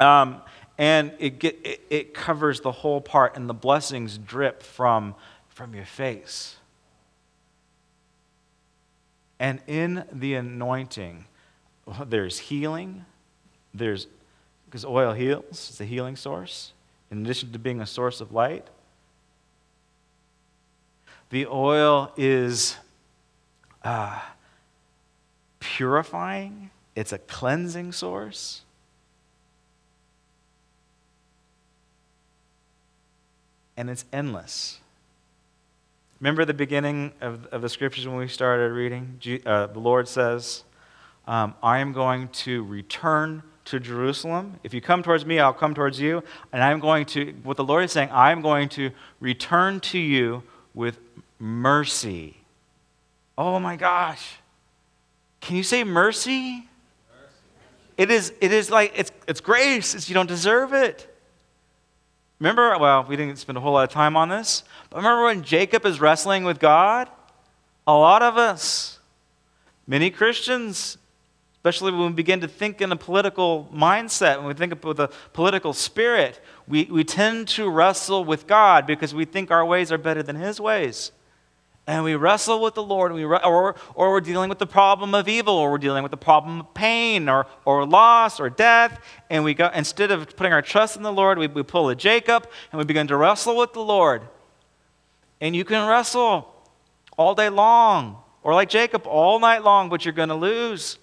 Um, 0.00 0.40
and 0.78 1.12
it, 1.18 1.38
get, 1.38 1.58
it, 1.62 1.82
it 1.90 2.14
covers 2.14 2.62
the 2.62 2.72
whole 2.72 3.02
part, 3.02 3.36
and 3.36 3.50
the 3.50 3.54
blessings 3.54 4.16
drip 4.16 4.62
from, 4.62 5.14
from 5.50 5.74
your 5.74 5.84
face. 5.84 6.56
And 9.38 9.60
in 9.66 10.06
the 10.10 10.32
anointing, 10.32 11.26
there's 12.06 12.38
healing. 12.38 13.04
There's, 13.74 14.06
because 14.64 14.86
oil 14.86 15.12
heals, 15.12 15.68
it's 15.68 15.78
a 15.78 15.84
healing 15.84 16.16
source, 16.16 16.72
in 17.10 17.22
addition 17.22 17.52
to 17.52 17.58
being 17.58 17.82
a 17.82 17.86
source 17.86 18.22
of 18.22 18.32
light. 18.32 18.66
The 21.28 21.46
oil 21.48 22.14
is 22.16 22.78
uh, 23.84 24.18
purifying, 25.60 26.70
it's 26.94 27.12
a 27.12 27.18
cleansing 27.18 27.92
source. 27.92 28.62
And 33.76 33.88
it's 33.88 34.04
endless. 34.12 34.80
Remember 36.20 36.44
the 36.44 36.54
beginning 36.54 37.12
of, 37.20 37.46
of 37.46 37.62
the 37.62 37.68
scriptures 37.68 38.06
when 38.06 38.16
we 38.16 38.28
started 38.28 38.70
reading? 38.72 39.18
Uh, 39.44 39.66
the 39.66 39.78
Lord 39.78 40.06
says, 40.06 40.62
um, 41.26 41.54
I 41.62 41.78
am 41.78 41.92
going 41.92 42.28
to 42.28 42.62
return 42.64 43.42
to 43.64 43.80
Jerusalem. 43.80 44.60
If 44.62 44.74
you 44.74 44.80
come 44.80 45.02
towards 45.02 45.24
me, 45.24 45.40
I'll 45.40 45.52
come 45.52 45.74
towards 45.74 46.00
you. 46.00 46.22
And 46.52 46.62
I'm 46.62 46.80
going 46.80 47.06
to, 47.06 47.32
what 47.42 47.56
the 47.56 47.64
Lord 47.64 47.84
is 47.84 47.92
saying, 47.92 48.10
I'm 48.12 48.40
going 48.42 48.68
to 48.70 48.90
return 49.20 49.80
to 49.80 49.98
you 49.98 50.42
with 50.74 50.98
mercy. 51.38 52.41
Oh 53.36 53.58
my 53.58 53.76
gosh. 53.76 54.36
Can 55.40 55.56
you 55.56 55.62
say 55.62 55.84
mercy? 55.84 56.66
It 57.96 58.10
is, 58.10 58.32
it 58.40 58.52
is 58.52 58.70
like, 58.70 58.92
it's, 58.96 59.12
it's 59.28 59.40
grace. 59.40 59.94
It's, 59.94 60.08
you 60.08 60.14
don't 60.14 60.28
deserve 60.28 60.72
it. 60.72 61.08
Remember, 62.40 62.76
well, 62.78 63.04
we 63.04 63.16
didn't 63.16 63.36
spend 63.36 63.56
a 63.56 63.60
whole 63.60 63.74
lot 63.74 63.84
of 63.84 63.90
time 63.90 64.16
on 64.16 64.28
this, 64.28 64.64
but 64.90 64.96
remember 64.96 65.24
when 65.24 65.44
Jacob 65.44 65.86
is 65.86 66.00
wrestling 66.00 66.42
with 66.42 66.58
God? 66.58 67.08
A 67.86 67.92
lot 67.92 68.22
of 68.22 68.36
us, 68.36 68.98
many 69.86 70.10
Christians, 70.10 70.98
especially 71.54 71.92
when 71.92 72.06
we 72.06 72.12
begin 72.12 72.40
to 72.40 72.48
think 72.48 72.80
in 72.80 72.90
a 72.90 72.96
political 72.96 73.68
mindset, 73.72 74.38
when 74.38 74.46
we 74.46 74.54
think 74.54 74.84
with 74.84 74.98
a 74.98 75.08
political 75.32 75.72
spirit, 75.72 76.40
we, 76.66 76.84
we 76.84 77.04
tend 77.04 77.46
to 77.46 77.70
wrestle 77.70 78.24
with 78.24 78.48
God 78.48 78.88
because 78.88 79.14
we 79.14 79.24
think 79.24 79.52
our 79.52 79.64
ways 79.64 79.92
are 79.92 79.98
better 79.98 80.24
than 80.24 80.34
His 80.34 80.60
ways. 80.60 81.12
And 81.86 82.04
we 82.04 82.14
wrestle 82.14 82.62
with 82.62 82.74
the 82.74 82.82
Lord, 82.82 83.12
we, 83.12 83.24
or, 83.24 83.74
or 83.94 84.10
we're 84.12 84.20
dealing 84.20 84.48
with 84.48 84.60
the 84.60 84.66
problem 84.66 85.14
of 85.14 85.28
evil, 85.28 85.54
or 85.54 85.72
we're 85.72 85.78
dealing 85.78 86.04
with 86.04 86.12
the 86.12 86.16
problem 86.16 86.60
of 86.60 86.74
pain, 86.74 87.28
or, 87.28 87.46
or 87.64 87.84
loss, 87.84 88.38
or 88.38 88.48
death. 88.48 89.00
And 89.28 89.42
we 89.42 89.52
go, 89.54 89.68
instead 89.74 90.12
of 90.12 90.36
putting 90.36 90.52
our 90.52 90.62
trust 90.62 90.96
in 90.96 91.02
the 91.02 91.12
Lord, 91.12 91.38
we, 91.38 91.48
we 91.48 91.64
pull 91.64 91.88
a 91.88 91.96
Jacob 91.96 92.48
and 92.70 92.78
we 92.78 92.84
begin 92.84 93.08
to 93.08 93.16
wrestle 93.16 93.56
with 93.56 93.72
the 93.72 93.80
Lord. 93.80 94.22
And 95.40 95.56
you 95.56 95.64
can 95.64 95.88
wrestle 95.88 96.48
all 97.18 97.34
day 97.34 97.48
long, 97.48 98.18
or 98.44 98.54
like 98.54 98.68
Jacob, 98.68 99.06
all 99.06 99.40
night 99.40 99.64
long, 99.64 99.88
but 99.88 100.04
you're 100.04 100.14
going 100.14 100.28
to 100.28 100.36
lose. 100.36 100.98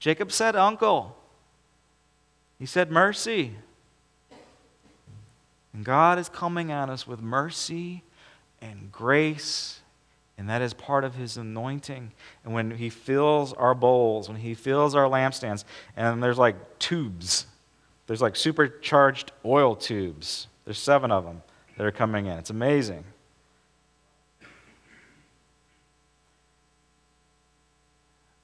Jacob 0.00 0.32
said, 0.32 0.56
Uncle. 0.56 1.16
He 2.58 2.66
said, 2.66 2.90
Mercy. 2.90 3.52
And 5.72 5.84
God 5.84 6.18
is 6.18 6.28
coming 6.28 6.72
at 6.72 6.90
us 6.90 7.06
with 7.06 7.22
mercy 7.22 8.02
and 8.62 8.90
grace, 8.90 9.80
and 10.38 10.48
that 10.48 10.62
is 10.62 10.72
part 10.72 11.04
of 11.04 11.14
His 11.14 11.36
anointing. 11.36 12.12
And 12.44 12.54
when 12.54 12.70
He 12.70 12.88
fills 12.88 13.52
our 13.52 13.74
bowls, 13.74 14.28
when 14.28 14.38
He 14.38 14.54
fills 14.54 14.94
our 14.94 15.04
lampstands, 15.04 15.64
and 15.96 16.22
there's 16.22 16.38
like 16.38 16.78
tubes, 16.78 17.46
there's 18.06 18.22
like 18.22 18.36
supercharged 18.36 19.32
oil 19.44 19.76
tubes. 19.76 20.46
There's 20.64 20.78
seven 20.78 21.10
of 21.10 21.24
them 21.24 21.42
that 21.76 21.84
are 21.84 21.92
coming 21.92 22.26
in. 22.26 22.38
It's 22.38 22.50
amazing. 22.50 23.04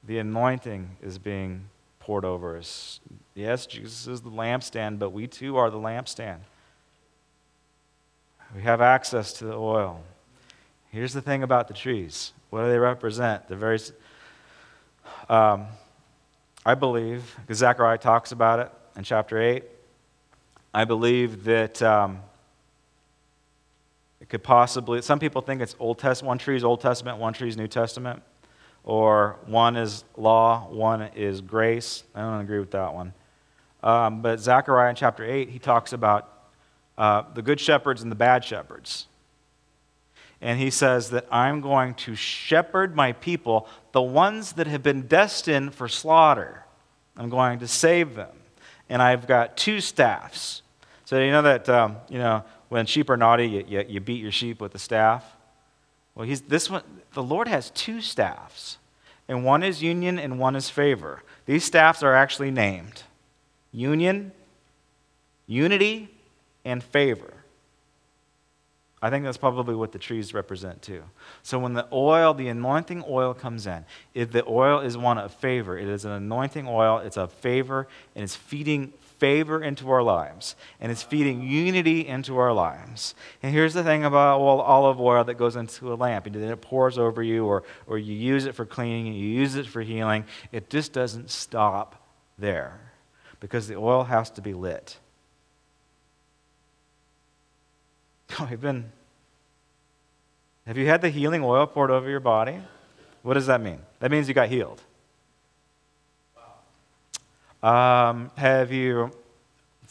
the 0.08 0.18
anointing 0.18 0.96
is 1.02 1.18
being 1.18 1.68
poured 2.00 2.24
over 2.24 2.56
us. 2.56 2.98
Yes, 3.34 3.66
Jesus 3.66 4.08
is 4.08 4.22
the 4.22 4.30
lampstand, 4.30 4.98
but 4.98 5.10
we 5.10 5.26
too 5.26 5.58
are 5.58 5.70
the 5.70 5.76
lampstand. 5.76 6.38
We 8.54 8.62
have 8.62 8.80
access 8.80 9.32
to 9.34 9.44
the 9.44 9.54
oil. 9.54 10.02
Here's 10.90 11.12
the 11.12 11.20
thing 11.20 11.42
about 11.42 11.68
the 11.68 11.74
trees 11.74 12.32
what 12.50 12.62
do 12.62 12.68
they 12.68 12.78
represent? 12.78 13.46
They're 13.46 13.58
very, 13.58 13.78
um, 15.28 15.66
I 16.64 16.74
believe, 16.74 17.36
because 17.42 17.58
Zechariah 17.58 17.98
talks 17.98 18.32
about 18.32 18.58
it 18.58 18.72
in 18.96 19.04
chapter 19.04 19.38
8, 19.38 19.64
I 20.72 20.84
believe 20.84 21.44
that 21.44 21.82
um, 21.82 22.20
it 24.20 24.30
could 24.30 24.42
possibly, 24.42 25.02
some 25.02 25.18
people 25.18 25.42
think 25.42 25.60
it's 25.60 25.76
Old 25.78 25.98
Testament, 25.98 26.28
one 26.28 26.38
tree 26.38 26.56
is 26.56 26.64
Old 26.64 26.80
Testament, 26.80 27.18
one 27.18 27.34
tree 27.34 27.48
is 27.48 27.56
New 27.56 27.68
Testament 27.68 28.22
or 28.84 29.36
one 29.44 29.76
is 29.76 30.04
law, 30.16 30.66
one 30.70 31.02
is 31.14 31.42
grace. 31.42 32.04
I 32.14 32.20
don't 32.22 32.40
agree 32.40 32.60
with 32.60 32.70
that 32.70 32.94
one. 32.94 33.12
Um, 33.82 34.22
but 34.22 34.40
Zechariah 34.40 34.90
in 34.90 34.96
chapter 34.96 35.24
8, 35.24 35.50
he 35.50 35.58
talks 35.58 35.92
about 35.92 36.37
uh, 36.98 37.22
the 37.32 37.40
good 37.40 37.60
shepherds 37.60 38.02
and 38.02 38.12
the 38.12 38.16
bad 38.16 38.44
shepherds. 38.44 39.06
And 40.40 40.58
he 40.58 40.70
says 40.70 41.10
that 41.10 41.26
I'm 41.32 41.60
going 41.60 41.94
to 41.94 42.14
shepherd 42.14 42.94
my 42.94 43.12
people, 43.12 43.68
the 43.92 44.02
ones 44.02 44.52
that 44.52 44.66
have 44.66 44.82
been 44.82 45.02
destined 45.02 45.74
for 45.74 45.88
slaughter. 45.88 46.64
I'm 47.16 47.30
going 47.30 47.60
to 47.60 47.68
save 47.68 48.14
them. 48.14 48.30
And 48.88 49.00
I've 49.00 49.26
got 49.26 49.56
two 49.56 49.80
staffs. 49.80 50.62
So 51.04 51.20
you 51.20 51.30
know 51.30 51.42
that, 51.42 51.68
um, 51.68 51.96
you 52.08 52.18
know, 52.18 52.44
when 52.68 52.86
sheep 52.86 53.10
are 53.10 53.16
naughty, 53.16 53.46
you, 53.46 53.64
you, 53.66 53.84
you 53.88 54.00
beat 54.00 54.20
your 54.20 54.32
sheep 54.32 54.60
with 54.60 54.74
a 54.74 54.78
staff? 54.78 55.24
Well, 56.14 56.26
he's, 56.26 56.40
this 56.42 56.68
one, 56.68 56.82
the 57.14 57.22
Lord 57.22 57.48
has 57.48 57.70
two 57.70 58.00
staffs, 58.00 58.78
and 59.28 59.44
one 59.44 59.62
is 59.62 59.82
union 59.82 60.18
and 60.18 60.38
one 60.38 60.56
is 60.56 60.68
favor. 60.68 61.22
These 61.46 61.64
staffs 61.64 62.02
are 62.02 62.14
actually 62.14 62.50
named 62.50 63.04
union, 63.72 64.32
unity, 65.46 66.10
and 66.68 66.82
favor. 66.82 67.32
I 69.00 69.10
think 69.10 69.24
that's 69.24 69.38
probably 69.38 69.76
what 69.76 69.92
the 69.92 69.98
trees 69.98 70.34
represent 70.34 70.82
too. 70.82 71.04
So 71.42 71.58
when 71.58 71.74
the 71.74 71.86
oil, 71.92 72.34
the 72.34 72.48
anointing 72.48 73.04
oil 73.08 73.32
comes 73.32 73.66
in, 73.66 73.84
if 74.12 74.32
the 74.32 74.44
oil 74.46 74.80
is 74.80 74.96
one 74.96 75.18
of 75.18 75.32
favor, 75.32 75.78
it 75.78 75.88
is 75.88 76.04
an 76.04 76.10
anointing 76.10 76.66
oil, 76.66 76.98
it's 76.98 77.16
a 77.16 77.28
favor, 77.28 77.86
and 78.16 78.24
it's 78.24 78.34
feeding 78.34 78.92
favor 79.18 79.62
into 79.62 79.88
our 79.90 80.02
lives, 80.02 80.56
and 80.80 80.90
it's 80.90 81.02
feeding 81.02 81.42
unity 81.42 82.06
into 82.06 82.38
our 82.38 82.52
lives. 82.52 83.14
And 83.42 83.52
here's 83.52 83.74
the 83.74 83.84
thing 83.84 84.04
about 84.04 84.40
olive 84.40 85.00
oil 85.00 85.24
that 85.24 85.34
goes 85.34 85.54
into 85.56 85.92
a 85.92 85.94
lamp. 85.94 86.26
And 86.26 86.34
then 86.34 86.50
it 86.50 86.60
pours 86.60 86.98
over 86.98 87.22
you, 87.22 87.46
or, 87.46 87.62
or 87.86 87.98
you 87.98 88.14
use 88.14 88.46
it 88.46 88.54
for 88.54 88.66
cleaning, 88.66 89.06
and 89.06 89.16
you 89.16 89.28
use 89.28 89.54
it 89.54 89.66
for 89.66 89.80
healing. 89.80 90.24
It 90.50 90.70
just 90.70 90.92
doesn't 90.92 91.30
stop 91.30 92.04
there 92.36 92.80
because 93.40 93.68
the 93.68 93.76
oil 93.76 94.04
has 94.04 94.30
to 94.30 94.42
be 94.42 94.54
lit. 94.54 94.98
You've 98.50 98.60
been. 98.60 98.92
Have 100.66 100.76
you 100.76 100.86
had 100.86 101.00
the 101.00 101.10
healing 101.10 101.42
oil 101.42 101.66
poured 101.66 101.90
over 101.90 102.08
your 102.08 102.20
body? 102.20 102.58
What 103.22 103.34
does 103.34 103.46
that 103.46 103.60
mean? 103.60 103.78
That 104.00 104.10
means 104.10 104.28
you 104.28 104.34
got 104.34 104.48
healed. 104.48 104.82
Um, 107.62 108.30
have 108.36 108.70
you, 108.70 109.10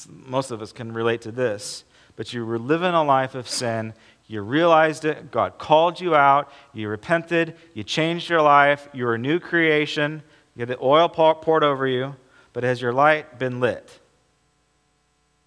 most 0.09 0.51
of 0.51 0.61
us 0.61 0.71
can 0.71 0.93
relate 0.93 1.21
to 1.21 1.31
this, 1.31 1.83
but 2.15 2.31
you 2.31 2.45
were 2.45 2.57
living 2.57 2.93
a 2.93 3.03
life 3.03 3.35
of 3.35 3.49
sin. 3.49 3.93
You 4.27 4.41
realized 4.41 5.03
it. 5.03 5.31
God 5.31 5.57
called 5.57 5.99
you 5.99 6.15
out. 6.15 6.51
You 6.73 6.89
repented. 6.89 7.55
You 7.73 7.83
changed 7.83 8.29
your 8.29 8.41
life. 8.41 8.87
You're 8.93 9.15
a 9.15 9.17
new 9.17 9.39
creation. 9.39 10.21
You 10.55 10.61
had 10.61 10.69
the 10.69 10.79
oil 10.81 11.09
poured 11.09 11.63
over 11.63 11.87
you, 11.87 12.15
but 12.53 12.63
has 12.63 12.81
your 12.81 12.93
light 12.93 13.37
been 13.37 13.59
lit? 13.59 13.99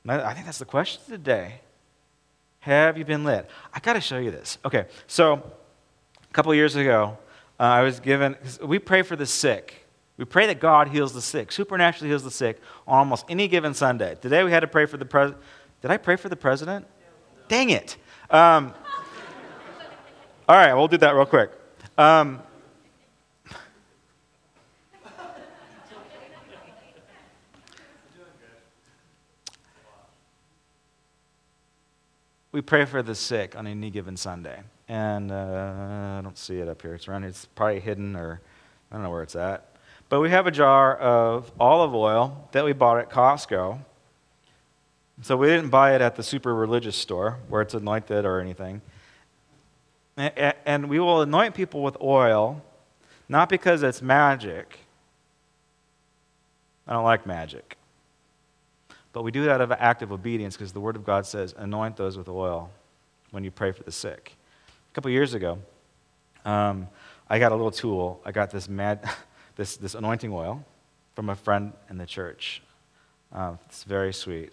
I 0.07 0.35
think 0.35 0.47
that's 0.47 0.59
the 0.59 0.65
question 0.65 1.03
today. 1.09 1.61
Have 2.61 2.99
you 2.99 3.05
been 3.05 3.25
lit? 3.25 3.49
I 3.73 3.81
got 3.81 3.95
to 3.95 4.01
show 4.01 4.19
you 4.19 4.31
this. 4.31 4.59
Okay, 4.65 4.87
so 5.07 5.35
a 6.23 6.33
couple 6.33 6.55
years 6.55 6.77
ago, 6.77 7.17
uh, 7.59 7.63
I 7.63 7.83
was 7.83 8.01
given, 8.01 8.37
we 8.63 8.79
pray 8.79 9.03
for 9.03 9.17
the 9.17 9.27
sick. 9.27 9.87
We 10.19 10.27
pray 10.27 10.47
that 10.47 10.61
God 10.61 10.89
heals 10.89 11.15
the 11.15 11.23
sick, 11.23 11.53
supernaturally 11.53 12.11
heals 12.11 12.23
the 12.23 12.31
sick 12.31 12.61
on 12.87 12.99
almost 12.99 13.25
any 13.31 13.49
given 13.49 13.73
Sunday. 13.73 14.17
Today 14.21 14.45
we 14.45 14.51
had 14.51 14.61
to 14.61 14.67
pray 14.67 14.85
for 14.85 14.99
the 14.99 15.07
president. 15.07 15.43
Did 15.81 15.91
I 15.91 15.97
pray 15.97 16.17
for 16.17 16.29
the 16.29 16.37
president? 16.37 16.87
Dang 17.49 17.71
it. 17.71 17.97
Um, 18.29 18.75
all 20.49 20.57
right, 20.57 20.75
we'll 20.75 20.89
do 20.89 20.99
that 20.99 21.15
real 21.15 21.25
quick. 21.25 21.51
Um, 21.97 22.43
we 32.53 32.61
pray 32.61 32.85
for 32.85 33.03
the 33.03 33.15
sick 33.15 33.57
on 33.57 33.67
any 33.67 33.91
given 33.91 34.17
Sunday. 34.17 34.63
And 34.89 35.31
uh, 35.31 36.19
I 36.19 36.21
don't 36.23 36.37
see 36.37 36.59
it 36.59 36.69
up 36.69 36.83
here. 36.83 36.95
It's 36.95 37.07
around, 37.07 37.25
it's 37.25 37.47
probably 37.47 37.81
hidden 37.81 38.17
or 38.17 38.41
I 38.91 38.97
don't 38.97 39.05
know 39.05 39.11
where 39.11 39.23
it's 39.23 39.37
at. 39.37 39.77
But 40.09 40.21
we 40.21 40.31
have 40.31 40.49
a 40.49 40.51
jar 40.51 40.97
of 40.97 41.53
olive 41.61 41.95
oil 41.95 42.49
that 42.51 42.65
we 42.65 42.73
bought 42.73 42.99
at 42.99 43.11
Costco. 43.11 43.79
So 45.23 45.37
we 45.37 45.47
didn't 45.47 45.71
buy 45.71 45.95
it 45.95 46.01
at 46.01 46.17
the 46.17 46.23
super 46.23 46.55
religious 46.55 46.97
store 46.97 47.39
where 47.49 47.63
it's 47.63 47.75
anointed 47.75 48.25
or 48.25 48.41
anything. 48.41 48.83
And 50.17 50.89
we 50.89 50.99
will 50.99 51.23
anoint 51.23 51.55
people 51.55 51.83
with 51.83 51.97
oil, 52.01 52.63
not 53.29 53.49
because 53.49 53.83
it's 53.83 54.03
magic. 54.03 54.81
I 56.89 56.95
don't 56.95 57.05
like 57.05 57.27
magic. 57.27 57.77
But 59.13 59.23
we 59.23 59.31
do 59.31 59.45
that 59.45 59.53
out 59.53 59.61
of 59.61 59.71
an 59.71 59.79
act 59.81 60.03
of 60.03 60.13
obedience 60.13 60.57
because 60.57 60.73
the 60.73 60.81
Word 60.81 60.97
of 60.97 61.05
God 61.05 61.27
says, 61.27 61.55
anoint 61.57 61.97
those 61.97 62.17
with 62.17 62.29
oil 62.29 62.71
when 63.31 63.45
you 63.45 63.51
pray 63.51 63.73
for 63.73 63.83
the 63.83 63.93
sick. 63.93 64.37
A 64.69 64.95
couple 64.95 65.11
years 65.11 65.35
ago, 65.35 65.59
um, 66.45 66.89
I 67.29 67.39
got 67.39 67.53
a 67.53 67.55
little 67.55 67.71
tool. 67.71 68.21
I 68.25 68.33
got 68.33 68.51
this, 68.51 68.69
mad, 68.69 69.09
this, 69.57 69.77
this 69.77 69.95
anointing 69.95 70.33
oil 70.33 70.65
from 71.15 71.29
a 71.29 71.37
friend 71.37 71.73
in 71.89 71.99
the 71.99 72.07
church. 72.07 72.63
Um, 73.33 73.59
it's 73.67 73.85
very 73.85 74.13
sweet. 74.13 74.53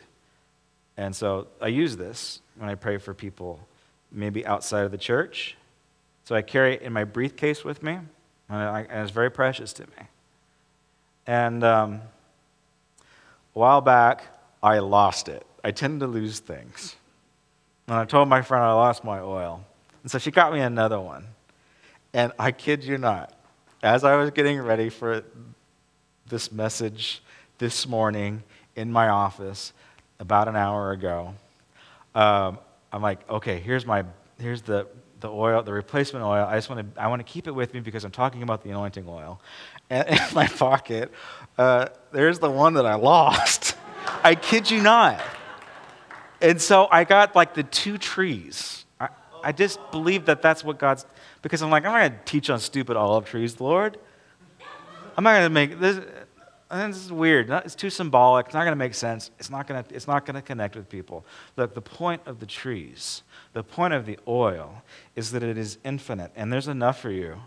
And 0.97 1.15
so 1.15 1.47
I 1.61 1.67
use 1.67 1.95
this 1.97 2.41
when 2.57 2.69
I 2.69 2.75
pray 2.75 2.97
for 2.97 3.13
people, 3.13 3.59
maybe 4.11 4.45
outside 4.45 4.85
of 4.85 4.91
the 4.91 4.97
church. 4.97 5.55
So 6.25 6.35
I 6.35 6.41
carry 6.41 6.75
it 6.75 6.81
in 6.81 6.91
my 6.91 7.03
briefcase 7.03 7.63
with 7.63 7.81
me, 7.81 7.93
and, 8.49 8.57
I, 8.57 8.81
and 8.89 9.03
it's 9.03 9.11
very 9.11 9.31
precious 9.31 9.71
to 9.73 9.83
me. 9.83 10.07
And 11.25 11.63
um, 11.63 12.01
a 13.55 13.59
while 13.59 13.81
back, 13.81 14.25
I 14.61 14.79
lost 14.79 15.29
it. 15.29 15.45
I 15.63 15.71
tend 15.71 15.99
to 16.01 16.07
lose 16.07 16.39
things. 16.39 16.95
And 17.87 17.97
I 17.97 18.05
told 18.05 18.27
my 18.27 18.41
friend 18.41 18.63
I 18.63 18.73
lost 18.73 19.03
my 19.03 19.19
oil. 19.19 19.63
And 20.03 20.11
so 20.11 20.17
she 20.17 20.31
got 20.31 20.53
me 20.53 20.59
another 20.59 20.99
one. 20.99 21.25
And 22.13 22.31
I 22.39 22.51
kid 22.51 22.83
you 22.83 22.97
not, 22.97 23.33
as 23.83 24.03
I 24.03 24.15
was 24.15 24.31
getting 24.31 24.59
ready 24.59 24.89
for 24.89 25.23
this 26.27 26.51
message 26.51 27.21
this 27.57 27.87
morning 27.87 28.43
in 28.75 28.91
my 28.91 29.09
office 29.09 29.73
about 30.19 30.47
an 30.47 30.55
hour 30.55 30.91
ago, 30.91 31.33
um, 32.15 32.59
I'm 32.91 33.01
like, 33.01 33.29
okay, 33.29 33.59
here's 33.59 33.85
my 33.85 34.03
here's 34.39 34.61
the 34.61 34.87
the 35.19 35.29
oil, 35.29 35.63
the 35.63 35.73
replacement 35.73 36.23
oil. 36.23 36.45
I 36.45 36.55
just 36.55 36.69
want 36.69 36.95
to 36.95 37.01
I 37.01 37.07
want 37.07 37.19
to 37.19 37.31
keep 37.31 37.47
it 37.47 37.51
with 37.51 37.73
me 37.73 37.79
because 37.79 38.03
I'm 38.03 38.11
talking 38.11 38.43
about 38.43 38.63
the 38.63 38.69
anointing 38.69 39.05
oil. 39.07 39.39
And 39.89 40.07
in 40.09 40.19
my 40.33 40.47
pocket, 40.47 41.11
uh, 41.57 41.87
there's 42.11 42.39
the 42.39 42.51
one 42.51 42.73
that 42.73 42.85
I 42.85 42.95
lost. 42.95 43.76
I 44.27 44.35
kid 44.35 44.69
you 44.69 44.81
not. 44.81 45.21
And 46.41 46.61
so 46.61 46.89
I 46.91 47.05
got 47.05 47.33
like 47.33 47.53
the 47.53 47.63
two 47.63 47.97
trees. 47.97 48.83
I, 48.99 49.07
I 49.41 49.53
just 49.53 49.79
believe 49.89 50.25
that 50.25 50.41
that's 50.41 50.65
what 50.65 50.77
God's, 50.77 51.05
because 51.41 51.61
I'm 51.61 51.69
like, 51.69 51.85
I'm 51.85 51.93
not 51.93 51.99
going 51.99 52.11
to 52.11 52.25
teach 52.25 52.49
on 52.49 52.59
stupid 52.59 52.97
olive 52.97 53.23
trees, 53.23 53.61
Lord. 53.61 53.97
I'm 55.15 55.23
not 55.23 55.31
going 55.31 55.45
to 55.45 55.49
make 55.49 55.79
this. 55.79 56.01
This 56.69 56.97
is 56.97 57.09
weird. 57.09 57.49
It's 57.49 57.73
too 57.73 57.89
symbolic. 57.89 58.47
It's 58.47 58.53
not 58.53 58.63
going 58.65 58.73
to 58.73 58.75
make 58.75 58.95
sense. 58.95 59.31
It's 59.39 59.49
not 59.49 59.65
going 59.65 59.81
to, 59.81 59.95
it's 59.95 60.07
not 60.07 60.25
going 60.25 60.35
to 60.35 60.41
connect 60.41 60.75
with 60.75 60.89
people. 60.89 61.25
Look, 61.55 61.73
the 61.73 61.81
point 61.81 62.21
of 62.25 62.41
the 62.41 62.45
trees, 62.45 63.23
the 63.53 63.63
point 63.63 63.93
of 63.93 64.05
the 64.05 64.19
oil, 64.27 64.83
is 65.15 65.31
that 65.31 65.41
it 65.41 65.57
is 65.57 65.77
infinite, 65.85 66.33
and 66.35 66.51
there's 66.51 66.67
enough 66.67 66.99
for 66.99 67.11
you. 67.11 67.37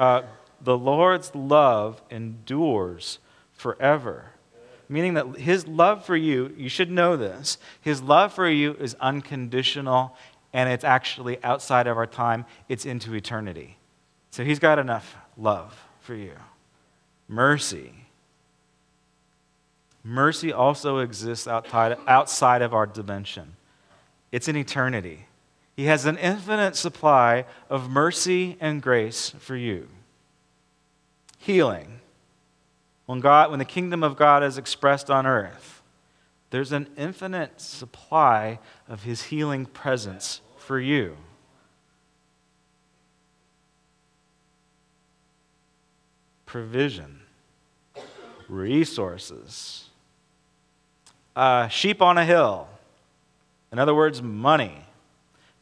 Uh, 0.00 0.22
the 0.60 0.76
Lord's 0.76 1.32
love 1.32 2.02
endures 2.10 3.20
forever. 3.56 4.30
Meaning 4.88 5.14
that 5.14 5.38
his 5.38 5.66
love 5.66 6.04
for 6.04 6.16
you, 6.16 6.54
you 6.56 6.68
should 6.68 6.90
know 6.90 7.16
this, 7.16 7.58
his 7.80 8.00
love 8.00 8.32
for 8.32 8.48
you 8.48 8.74
is 8.74 8.94
unconditional 9.00 10.16
and 10.52 10.70
it's 10.70 10.84
actually 10.84 11.42
outside 11.42 11.86
of 11.86 11.96
our 11.96 12.06
time, 12.06 12.46
it's 12.68 12.86
into 12.86 13.14
eternity. 13.14 13.76
So 14.30 14.44
he's 14.44 14.58
got 14.58 14.78
enough 14.78 15.16
love 15.36 15.78
for 16.00 16.14
you. 16.14 16.32
Mercy. 17.28 17.92
Mercy 20.04 20.52
also 20.52 20.98
exists 20.98 21.48
outside, 21.48 21.98
outside 22.06 22.62
of 22.62 22.72
our 22.72 22.86
dimension, 22.86 23.56
it's 24.30 24.46
in 24.46 24.56
eternity. 24.56 25.26
He 25.76 25.86
has 25.86 26.06
an 26.06 26.16
infinite 26.16 26.76
supply 26.76 27.44
of 27.68 27.90
mercy 27.90 28.56
and 28.60 28.80
grace 28.80 29.34
for 29.38 29.56
you. 29.56 29.88
Healing. 31.38 32.00
When, 33.06 33.20
God, 33.20 33.50
when 33.50 33.60
the 33.60 33.64
kingdom 33.64 34.02
of 34.02 34.16
God 34.16 34.42
is 34.42 34.58
expressed 34.58 35.10
on 35.10 35.26
earth, 35.26 35.82
there's 36.50 36.72
an 36.72 36.88
infinite 36.96 37.60
supply 37.60 38.58
of 38.88 39.04
his 39.04 39.24
healing 39.24 39.66
presence 39.66 40.40
for 40.56 40.78
you. 40.78 41.16
Provision, 46.44 47.20
resources, 48.48 49.90
uh, 51.34 51.68
sheep 51.68 52.00
on 52.00 52.18
a 52.18 52.24
hill. 52.24 52.68
In 53.70 53.78
other 53.78 53.94
words, 53.94 54.22
money. 54.22 54.84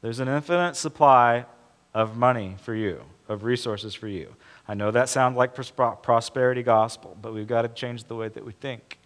There's 0.02 0.20
an 0.20 0.28
infinite 0.28 0.76
supply 0.76 1.46
of 1.94 2.16
money 2.16 2.56
for 2.60 2.74
you, 2.74 3.00
of 3.28 3.42
resources 3.42 3.94
for 3.94 4.06
you. 4.06 4.36
I 4.66 4.74
know 4.74 4.90
that 4.90 5.08
sounds 5.08 5.36
like 5.36 5.54
prosperity 5.54 6.62
gospel, 6.62 7.16
but 7.20 7.34
we've 7.34 7.46
got 7.46 7.62
to 7.62 7.68
change 7.68 8.04
the 8.04 8.16
way 8.16 8.28
that 8.28 8.44
we 8.44 8.52
think. 8.52 8.98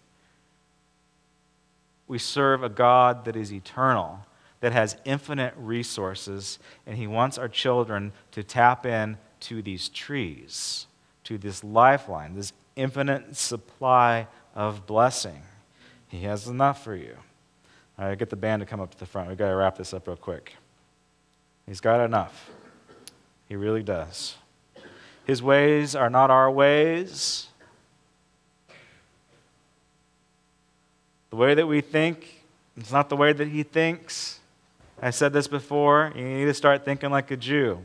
We 2.07 2.17
serve 2.17 2.63
a 2.63 2.69
God 2.69 3.25
that 3.25 3.35
is 3.35 3.51
eternal, 3.51 4.25
that 4.61 4.71
has 4.71 4.95
infinite 5.05 5.53
resources, 5.57 6.59
and 6.87 6.97
He 6.97 7.07
wants 7.07 7.37
our 7.37 7.49
children 7.49 8.13
to 8.31 8.43
tap 8.43 8.85
in 8.85 9.17
to 9.41 9.61
these 9.61 9.89
trees, 9.89 10.87
to 11.25 11.37
this 11.37 11.63
lifeline, 11.63 12.35
this 12.35 12.53
infinite 12.75 13.35
supply 13.35 14.27
of 14.55 14.87
blessing. 14.87 15.41
He 16.07 16.21
has 16.21 16.47
enough 16.47 16.83
for 16.83 16.95
you. 16.95 17.15
All 17.99 18.07
right, 18.07 18.17
get 18.17 18.29
the 18.29 18.37
band 18.37 18.61
to 18.61 18.65
come 18.65 18.79
up 18.79 18.91
to 18.91 18.97
the 18.97 19.05
front. 19.05 19.27
We've 19.27 19.37
got 19.37 19.49
to 19.49 19.55
wrap 19.55 19.77
this 19.77 19.93
up 19.93 20.07
real 20.07 20.15
quick. 20.15 20.55
He's 21.67 21.81
got 21.81 22.03
enough. 22.03 22.49
He 23.47 23.55
really 23.55 23.83
does. 23.83 24.35
His 25.29 25.43
ways 25.43 25.95
are 25.95 26.09
not 26.09 26.31
our 26.31 26.49
ways. 26.49 27.49
The 31.29 31.35
way 31.35 31.53
that 31.53 31.67
we 31.67 31.81
think 31.81 32.45
is 32.75 32.91
not 32.91 33.09
the 33.09 33.15
way 33.15 33.31
that 33.33 33.47
He 33.47 33.61
thinks. 33.61 34.39
I 34.99 35.11
said 35.11 35.31
this 35.31 35.47
before. 35.47 36.11
You 36.15 36.23
need 36.23 36.45
to 36.45 36.53
start 36.55 36.83
thinking 36.83 37.11
like 37.11 37.29
a 37.29 37.37
Jew. 37.37 37.77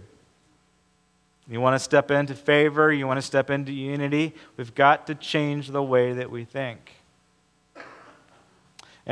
You 1.46 1.60
want 1.60 1.74
to 1.74 1.78
step 1.78 2.10
into 2.10 2.34
favor, 2.34 2.90
you 2.90 3.06
want 3.06 3.18
to 3.18 3.22
step 3.22 3.50
into 3.50 3.72
unity, 3.72 4.34
we've 4.56 4.74
got 4.74 5.06
to 5.08 5.14
change 5.14 5.68
the 5.68 5.82
way 5.82 6.14
that 6.14 6.30
we 6.30 6.46
think. 6.46 6.92
And 7.76 7.84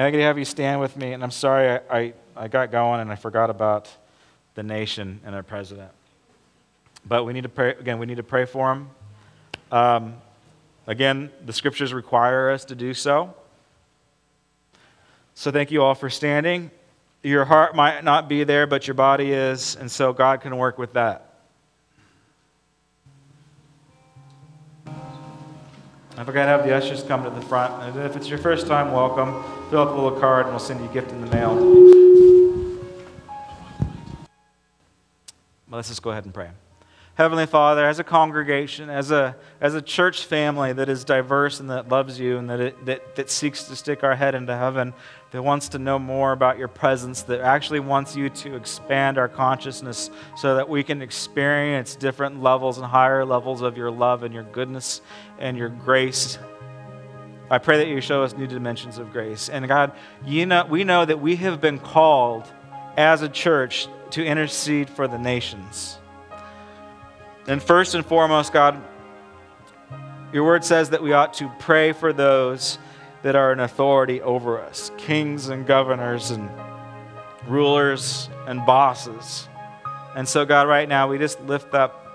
I'm 0.07 0.11
going 0.11 0.23
to 0.23 0.27
have 0.27 0.39
you 0.39 0.47
stand 0.47 0.81
with 0.81 0.97
me, 0.97 1.13
and 1.13 1.23
I'm 1.23 1.31
sorry 1.31 1.69
I, 1.69 1.99
I, 1.99 2.15
I 2.35 2.49
got 2.49 2.71
going 2.71 3.01
and 3.01 3.13
I 3.13 3.17
forgot 3.17 3.51
about 3.51 3.95
the 4.55 4.63
nation 4.63 5.21
and 5.23 5.35
our 5.35 5.43
president. 5.43 5.91
But 7.05 7.25
we 7.25 7.33
need 7.33 7.43
to 7.43 7.49
pray, 7.49 7.71
again, 7.71 7.99
we 7.99 8.07
need 8.07 8.19
to 8.19 8.23
pray 8.23 8.45
for 8.45 8.73
them. 8.73 8.91
Um, 9.71 10.15
again, 10.87 11.31
the 11.45 11.53
scriptures 11.53 11.93
require 11.93 12.51
us 12.51 12.65
to 12.67 12.75
do 12.75 12.95
so. 12.95 13.35
So 15.35 15.51
thank 15.51 15.71
you 15.71 15.83
all 15.83 15.95
for 15.95 16.11
standing. 16.11 16.71
Your 17.23 17.45
heart 17.45 17.75
might 17.75 18.05
not 18.05 18.29
be 18.29 18.45
there, 18.45 18.67
but 18.67 18.87
your 18.87 18.95
body 18.95 19.33
is, 19.33 19.77
and 19.77 19.91
so 19.91 20.13
God 20.13 20.41
can 20.41 20.57
work 20.57 20.79
with 20.79 20.93
that. 20.95 21.29
I 26.15 26.25
forgot 26.25 26.45
to 26.45 26.51
have 26.51 26.65
the 26.65 26.75
ushers 26.75 27.03
come 27.03 27.25
to 27.25 27.31
the 27.31 27.41
front. 27.41 27.83
And 27.83 28.05
if 28.05 28.17
it's 28.17 28.29
your 28.29 28.39
first 28.39 28.67
time, 28.67 28.93
welcome. 28.93 29.43
Fill 29.71 29.81
out 29.81 29.97
the 29.97 30.03
little 30.03 30.21
card, 30.21 30.47
and 30.47 30.51
we'll 30.51 30.61
send 30.61 30.81
you 30.81 30.91
a 30.91 30.93
gift 30.93 31.11
in 31.11 31.21
the 31.23 31.27
mail. 31.29 31.55
Well, 35.69 35.79
let's 35.79 35.89
just 35.89 36.03
go 36.03 36.11
ahead 36.11 36.27
and 36.27 36.35
pray. 36.35 36.51
Heavenly 37.15 37.45
Father, 37.45 37.87
as 37.87 37.99
a 37.99 38.05
congregation, 38.05 38.89
as 38.89 39.11
a, 39.11 39.37
as 39.61 39.75
a 39.75 39.83
church 39.83 40.25
family 40.25 40.73
that 40.73 40.89
is 40.89 41.05
diverse 41.05 41.61
and 41.61 41.69
that 41.69 41.91
loves 41.91 42.19
you 42.19 42.39
and 42.39 42.49
that, 42.49 42.61
it, 42.61 42.87
that, 42.87 43.17
that 43.17 43.29
seeks 43.29 43.65
to 43.65 43.77
stick 43.77 44.03
our 44.03 44.17
head 44.17 44.35
into 44.35 44.57
heaven, 44.57 44.95
that 45.33 45.43
wants 45.43 45.69
to 45.71 45.79
know 45.79 45.99
more 45.99 46.33
about 46.33 46.57
your 46.57 46.69
presence, 46.69 47.21
that 47.25 47.41
actually 47.41 47.81
wants 47.81 48.17
you 48.17 48.31
to 48.31 48.55
expand 48.55 49.19
our 49.19 49.29
consciousness 49.29 50.11
so 50.39 50.57
that 50.57 50.71
we 50.71 50.83
can 50.83 51.03
experience 51.03 51.97
different 51.97 52.43
levels 52.43 52.79
and 52.79 52.87
higher 52.87 53.27
levels 53.27 53.61
of 53.61 53.77
your 53.77 53.91
love 53.91 54.23
and 54.23 54.33
your 54.33 54.45
goodness 54.45 55.03
and 55.39 55.59
your 55.59 55.69
grace. 55.69 56.39
I 57.51 57.59
pray 57.59 57.77
that 57.77 57.89
you 57.89 58.01
show 58.01 58.23
us 58.23 58.35
new 58.35 58.47
dimensions 58.47 58.97
of 58.97 59.13
grace. 59.13 59.51
And 59.51 59.69
God, 59.69 59.93
you 60.25 60.47
know, 60.47 60.65
we 60.65 60.83
know 60.83 61.05
that 61.05 61.21
we 61.21 61.37
have 61.37 61.61
been 61.61 61.79
called 61.79 62.51
as 62.97 63.21
a 63.21 63.29
church 63.29 63.87
to 64.13 64.25
intercede 64.25 64.89
for 64.89 65.07
the 65.07 65.19
nations. 65.19 65.99
And 67.47 67.63
first 67.63 67.95
and 67.95 68.07
foremost, 68.07 68.53
God, 68.53 68.81
your 70.33 70.45
word 70.45 70.65
says 70.65 70.91
that 70.91 71.03
we 71.03 71.13
ought 71.13 71.35
to 71.35 71.51
pray 71.59 71.93
for 71.93 72.13
those 72.13 72.79
that 73.23 73.37
are 73.37 73.53
in 73.53 73.61
authority 73.61 74.21
over 74.23 74.61
us 74.61 74.91
kings 74.97 75.49
and 75.49 75.67
governors 75.67 76.31
and 76.31 76.49
rulers 77.47 78.29
and 78.47 78.65
bosses. 78.65 79.49
And 80.15 80.29
so, 80.29 80.45
God, 80.45 80.69
right 80.69 80.89
now, 80.89 81.09
we 81.09 81.19
just 81.19 81.41
lift 81.43 81.75
up 81.75 82.07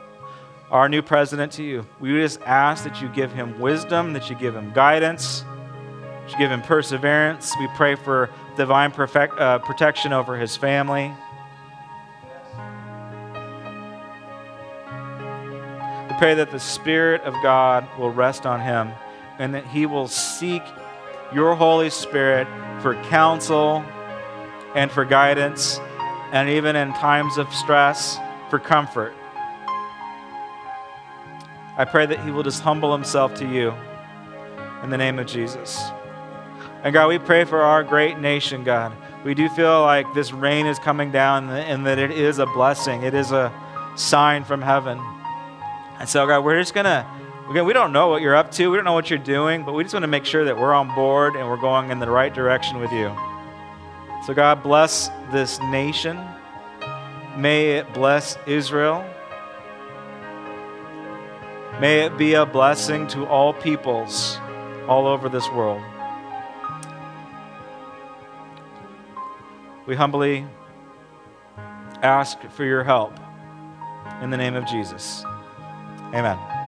our 0.70 0.90
new 0.90 1.02
president 1.02 1.52
to 1.54 1.64
you. 1.64 1.86
We 2.00 2.14
just 2.14 2.42
ask 2.42 2.84
that 2.84 3.02
you 3.02 3.08
give 3.10 3.32
him 3.32 3.60
wisdom, 3.60 4.14
that 4.14 4.30
you 4.30 4.36
give 4.36 4.56
him 4.56 4.72
guidance, 4.74 5.42
that 5.42 6.32
you 6.32 6.38
give 6.38 6.52
him 6.52 6.62
perseverance. 6.62 7.54
We 7.60 7.68
pray 7.76 7.96
for 7.96 8.30
divine 8.56 8.92
perfect, 8.92 9.40
uh, 9.40 9.60
protection 9.60 10.14
over 10.14 10.38
his 10.38 10.56
family. 10.56 11.14
Pray 16.18 16.34
that 16.34 16.52
the 16.52 16.60
Spirit 16.60 17.22
of 17.22 17.34
God 17.44 17.88
will 17.98 18.12
rest 18.12 18.46
on 18.46 18.60
him 18.60 18.92
and 19.40 19.54
that 19.54 19.66
he 19.68 19.86
will 19.86 20.08
seek 20.08 20.64
your 21.34 21.56
Holy 21.56 21.90
Spirit 21.90 22.48
for 22.82 22.96
counsel 23.06 23.84
and 24.76 24.92
for 24.92 25.06
guidance, 25.06 25.80
and 26.32 26.50
even 26.50 26.76
in 26.76 26.94
times 26.94 27.38
of 27.38 27.52
stress, 27.54 28.18
for 28.50 28.60
comfort. 28.60 29.14
I 31.78 31.86
pray 31.86 32.06
that 32.06 32.24
he 32.24 32.32
will 32.32 32.44
just 32.44 32.62
humble 32.62 32.92
himself 32.92 33.34
to 33.36 33.48
you 33.48 33.74
in 34.84 34.90
the 34.90 34.98
name 34.98 35.20
of 35.20 35.28
Jesus. 35.28 35.82
And 36.84 36.94
God, 36.94 37.08
we 37.08 37.20
pray 37.20 37.44
for 37.44 37.62
our 37.62 37.84
great 37.84 38.20
nation, 38.20 38.64
God. 38.64 38.94
We 39.24 39.34
do 39.34 39.50
feel 39.50 39.82
like 39.82 40.12
this 40.14 40.32
rain 40.32 40.66
is 40.66 40.80
coming 40.80 41.12
down 41.12 41.50
and 41.50 41.86
that 41.86 41.98
it 42.00 42.12
is 42.12 42.40
a 42.40 42.46
blessing, 42.48 43.04
it 43.04 43.14
is 43.14 43.32
a 43.32 43.52
sign 43.96 44.44
from 44.44 44.62
heaven. 44.62 45.00
And 46.00 46.08
so, 46.08 46.26
God, 46.28 46.44
we're 46.44 46.60
just 46.60 46.74
going 46.74 46.86
to, 46.86 47.06
again, 47.50 47.66
we 47.66 47.74
don't 47.74 47.92
know 47.92 48.08
what 48.08 48.22
you're 48.22 48.36
up 48.36 48.52
to, 48.52 48.70
we 48.70 48.78
don't 48.78 48.86
know 48.86 48.94
what 48.94 49.10
you're 49.10 49.20
doing, 49.20 49.64
but 49.66 49.74
we 49.74 49.84
just 49.84 49.94
want 49.94 50.04
to 50.04 50.08
make 50.08 50.26
sure 50.26 50.46
that 50.46 50.58
we're 50.58 50.74
on 50.74 50.94
board 50.94 51.36
and 51.36 51.48
we're 51.48 51.58
going 51.58 51.90
in 51.90 52.00
the 52.00 52.10
right 52.10 52.34
direction 52.34 52.80
with 52.80 52.92
you. 52.92 53.16
So, 54.26 54.34
God, 54.34 54.62
bless 54.62 55.10
this 55.32 55.60
nation. 55.60 56.20
May 57.36 57.78
it 57.78 57.94
bless 57.94 58.38
Israel. 58.46 59.06
May 61.80 62.02
it 62.02 62.18
be 62.18 62.34
a 62.34 62.46
blessing 62.46 63.08
to 63.10 63.26
all 63.28 63.54
peoples 63.54 64.40
all 64.88 65.06
over 65.06 65.30
this 65.30 65.48
world. 65.52 65.82
We 69.86 69.96
humbly 69.96 70.46
ask 72.02 72.42
for 72.50 72.66
your 72.66 72.84
help 72.84 73.18
in 74.22 74.30
the 74.32 74.38
name 74.38 74.56
of 74.56 74.66
Jesus. 74.66 75.24
Amen. 76.14 76.57